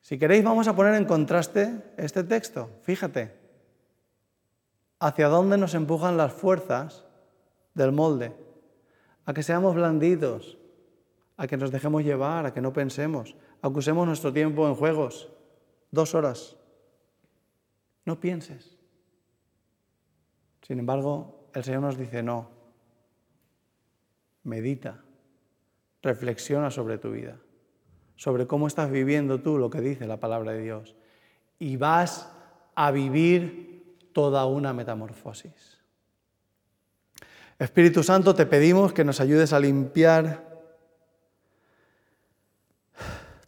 Si 0.00 0.18
queréis, 0.18 0.42
vamos 0.42 0.66
a 0.66 0.74
poner 0.74 0.94
en 0.94 1.04
contraste 1.04 1.92
este 1.98 2.24
texto. 2.24 2.70
Fíjate, 2.82 3.36
hacia 4.98 5.28
dónde 5.28 5.58
nos 5.58 5.74
empujan 5.74 6.16
las 6.16 6.32
fuerzas 6.32 7.04
del 7.74 7.92
molde, 7.92 8.34
a 9.26 9.34
que 9.34 9.42
seamos 9.42 9.74
blanditos, 9.74 10.58
a 11.36 11.46
que 11.46 11.56
nos 11.56 11.70
dejemos 11.70 12.02
llevar, 12.02 12.46
a 12.46 12.54
que 12.54 12.62
no 12.62 12.72
pensemos, 12.72 13.36
aunque 13.60 13.80
usemos 13.80 14.06
nuestro 14.06 14.32
tiempo 14.32 14.66
en 14.66 14.74
juegos, 14.74 15.30
dos 15.90 16.14
horas. 16.14 16.56
No 18.04 18.18
pienses. 18.18 18.78
Sin 20.62 20.78
embargo, 20.78 21.50
el 21.52 21.62
Señor 21.62 21.82
nos 21.82 21.98
dice, 21.98 22.22
no, 22.22 22.48
medita, 24.44 25.04
reflexiona 26.02 26.70
sobre 26.70 26.98
tu 26.98 27.12
vida, 27.12 27.36
sobre 28.16 28.46
cómo 28.46 28.66
estás 28.66 28.90
viviendo 28.90 29.40
tú 29.40 29.58
lo 29.58 29.70
que 29.70 29.80
dice 29.80 30.06
la 30.06 30.18
palabra 30.18 30.52
de 30.52 30.62
Dios. 30.62 30.96
Y 31.58 31.76
vas 31.76 32.30
a 32.74 32.90
vivir 32.90 34.10
toda 34.12 34.46
una 34.46 34.72
metamorfosis. 34.72 35.78
Espíritu 37.58 38.02
Santo, 38.02 38.34
te 38.34 38.46
pedimos 38.46 38.92
que 38.92 39.04
nos 39.04 39.20
ayudes 39.20 39.52
a 39.52 39.60
limpiar 39.60 40.52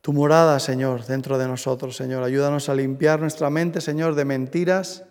tu 0.00 0.12
morada, 0.12 0.60
Señor, 0.60 1.06
dentro 1.06 1.38
de 1.38 1.48
nosotros, 1.48 1.96
Señor. 1.96 2.22
Ayúdanos 2.22 2.68
a 2.68 2.74
limpiar 2.74 3.20
nuestra 3.20 3.48
mente, 3.48 3.80
Señor, 3.80 4.14
de 4.14 4.26
mentiras, 4.26 5.04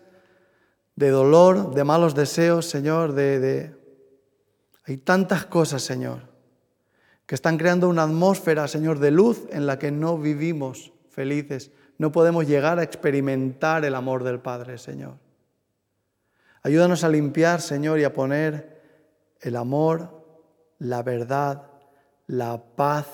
de 0.94 1.10
dolor, 1.10 1.74
de 1.74 1.82
malos 1.82 2.14
deseos, 2.14 2.66
Señor, 2.66 3.12
de, 3.12 3.74
Hay 4.86 4.98
tantas 4.98 5.46
cosas, 5.46 5.82
Señor, 5.82 6.33
que 7.26 7.34
están 7.34 7.56
creando 7.56 7.88
una 7.88 8.04
atmósfera, 8.04 8.68
Señor, 8.68 8.98
de 8.98 9.10
luz 9.10 9.46
en 9.50 9.66
la 9.66 9.78
que 9.78 9.90
no 9.90 10.18
vivimos 10.18 10.92
felices. 11.08 11.70
No 11.96 12.12
podemos 12.12 12.46
llegar 12.46 12.78
a 12.78 12.82
experimentar 12.82 13.84
el 13.84 13.94
amor 13.94 14.24
del 14.24 14.40
Padre, 14.40 14.78
Señor. 14.78 15.14
Ayúdanos 16.62 17.04
a 17.04 17.08
limpiar, 17.08 17.60
Señor, 17.60 17.98
y 17.98 18.04
a 18.04 18.12
poner 18.12 18.82
el 19.40 19.56
amor, 19.56 20.24
la 20.78 21.02
verdad, 21.02 21.62
la 22.26 22.62
paz, 22.76 23.06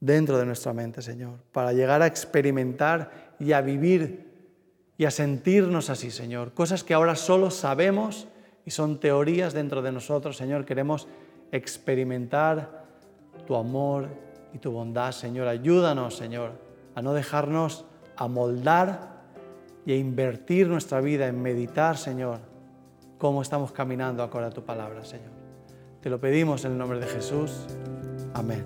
dentro 0.00 0.38
de 0.38 0.46
nuestra 0.46 0.72
mente, 0.72 1.02
Señor, 1.02 1.38
para 1.52 1.72
llegar 1.72 2.00
a 2.02 2.06
experimentar 2.06 3.34
y 3.38 3.52
a 3.52 3.60
vivir 3.60 4.30
y 4.96 5.04
a 5.04 5.10
sentirnos 5.10 5.90
así, 5.90 6.10
Señor. 6.10 6.54
Cosas 6.54 6.82
que 6.82 6.94
ahora 6.94 7.14
solo 7.14 7.50
sabemos 7.50 8.26
y 8.64 8.70
son 8.70 8.98
teorías 8.98 9.52
dentro 9.52 9.82
de 9.82 9.92
nosotros, 9.92 10.36
Señor. 10.36 10.64
Queremos 10.64 11.06
experimentar 11.52 12.79
tu 13.50 13.56
amor 13.56 14.06
y 14.52 14.58
tu 14.58 14.70
bondad, 14.70 15.10
Señor. 15.10 15.48
Ayúdanos, 15.48 16.14
Señor, 16.14 16.52
a 16.94 17.02
no 17.02 17.12
dejarnos 17.12 17.84
amoldar 18.16 19.24
y 19.84 19.90
a 19.90 19.96
invertir 19.96 20.68
nuestra 20.68 21.00
vida 21.00 21.26
en 21.26 21.42
meditar, 21.42 21.96
Señor, 21.96 22.38
cómo 23.18 23.42
estamos 23.42 23.72
caminando 23.72 24.22
acorde 24.22 24.46
a 24.46 24.50
tu 24.50 24.62
palabra, 24.62 25.04
Señor. 25.04 25.32
Te 26.00 26.08
lo 26.08 26.20
pedimos 26.20 26.64
en 26.64 26.72
el 26.72 26.78
nombre 26.78 27.00
de 27.00 27.06
Jesús. 27.06 27.66
Amén. 28.34 28.64